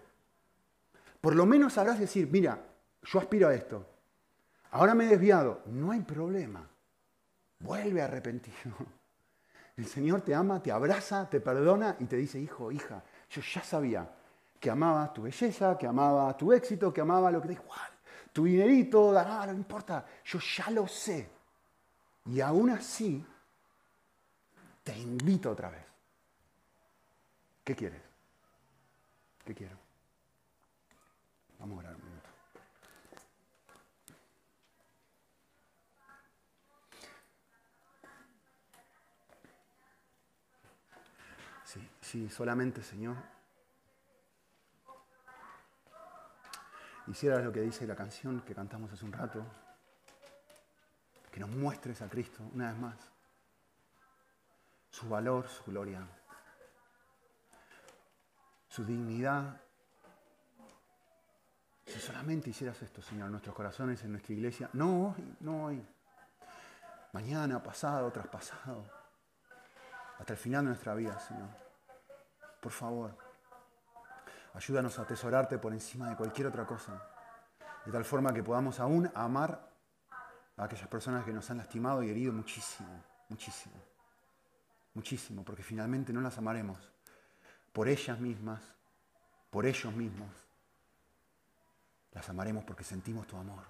[1.22, 2.60] Por lo menos sabrás decir, mira,
[3.02, 3.86] yo aspiro a esto.
[4.72, 5.62] Ahora me he desviado.
[5.68, 6.68] No hay problema.
[7.60, 8.76] Vuelve arrepentido.
[9.78, 13.64] El Señor te ama, te abraza, te perdona y te dice, hijo, hija, yo ya
[13.64, 14.10] sabía
[14.60, 17.92] que amaba tu belleza, que amaba tu éxito, que amaba lo que da igual.
[18.34, 20.06] Tu dinerito, nada, no importa.
[20.26, 21.41] Yo ya lo sé.
[22.32, 23.26] Y aún así,
[24.84, 25.84] te invito otra vez.
[27.62, 28.02] ¿Qué quieres?
[29.44, 29.76] ¿Qué quiero?
[31.60, 32.30] Vamos a orar un minuto.
[42.02, 43.16] Sí, solamente, Señor,
[47.08, 49.46] hicieras lo que dice la canción que cantamos hace un rato,
[51.42, 52.96] nos muestres a Cristo una vez más,
[54.92, 56.08] su valor, su gloria,
[58.68, 59.60] su dignidad.
[61.84, 65.84] Si solamente hicieras esto, Señor, en nuestros corazones, en nuestra iglesia, no hoy, no hoy,
[67.12, 68.86] mañana, pasado, traspasado,
[70.20, 71.50] hasta el final de nuestra vida, Señor.
[72.62, 73.18] Por favor,
[74.54, 77.02] ayúdanos a atesorarte por encima de cualquier otra cosa,
[77.84, 79.71] de tal forma que podamos aún amar
[80.62, 83.76] a aquellas personas que nos han lastimado y herido muchísimo, muchísimo,
[84.94, 86.78] muchísimo, porque finalmente no las amaremos
[87.74, 88.62] por ellas mismas,
[89.50, 90.30] por ellos mismos.
[92.12, 93.64] Las amaremos porque sentimos tu amor.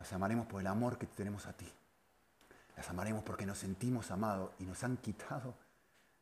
[0.00, 1.70] Las amaremos por el amor que tenemos a ti.
[2.76, 5.54] Las amaremos porque nos sentimos amados y nos han quitado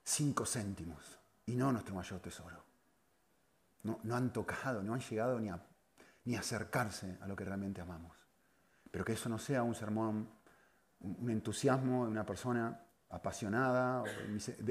[0.04, 2.62] cinco céntimos y no nuestro mayor tesoro.
[3.82, 5.60] No, no han tocado, no han llegado ni a,
[6.26, 8.21] ni acercarse a lo que realmente amamos
[8.92, 10.28] pero que eso no sea un sermón,
[11.00, 12.78] un entusiasmo de una persona
[13.08, 14.04] apasionada,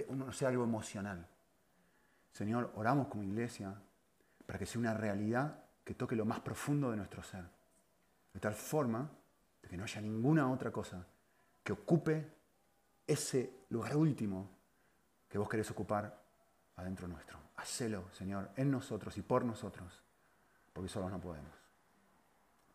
[0.07, 1.27] o no sea algo emocional.
[2.31, 3.75] Señor, oramos como iglesia
[4.45, 7.43] para que sea una realidad que toque lo más profundo de nuestro ser,
[8.33, 9.09] de tal forma
[9.61, 11.05] de que no haya ninguna otra cosa
[11.63, 12.31] que ocupe
[13.05, 14.49] ese lugar último
[15.27, 16.23] que vos querés ocupar
[16.75, 17.39] adentro nuestro.
[17.57, 20.03] Hacelo, Señor, en nosotros y por nosotros,
[20.73, 21.60] porque solos no podemos.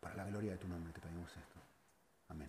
[0.07, 1.61] Para la gloria de tu nombre te pedimos esto.
[2.29, 2.49] Amén.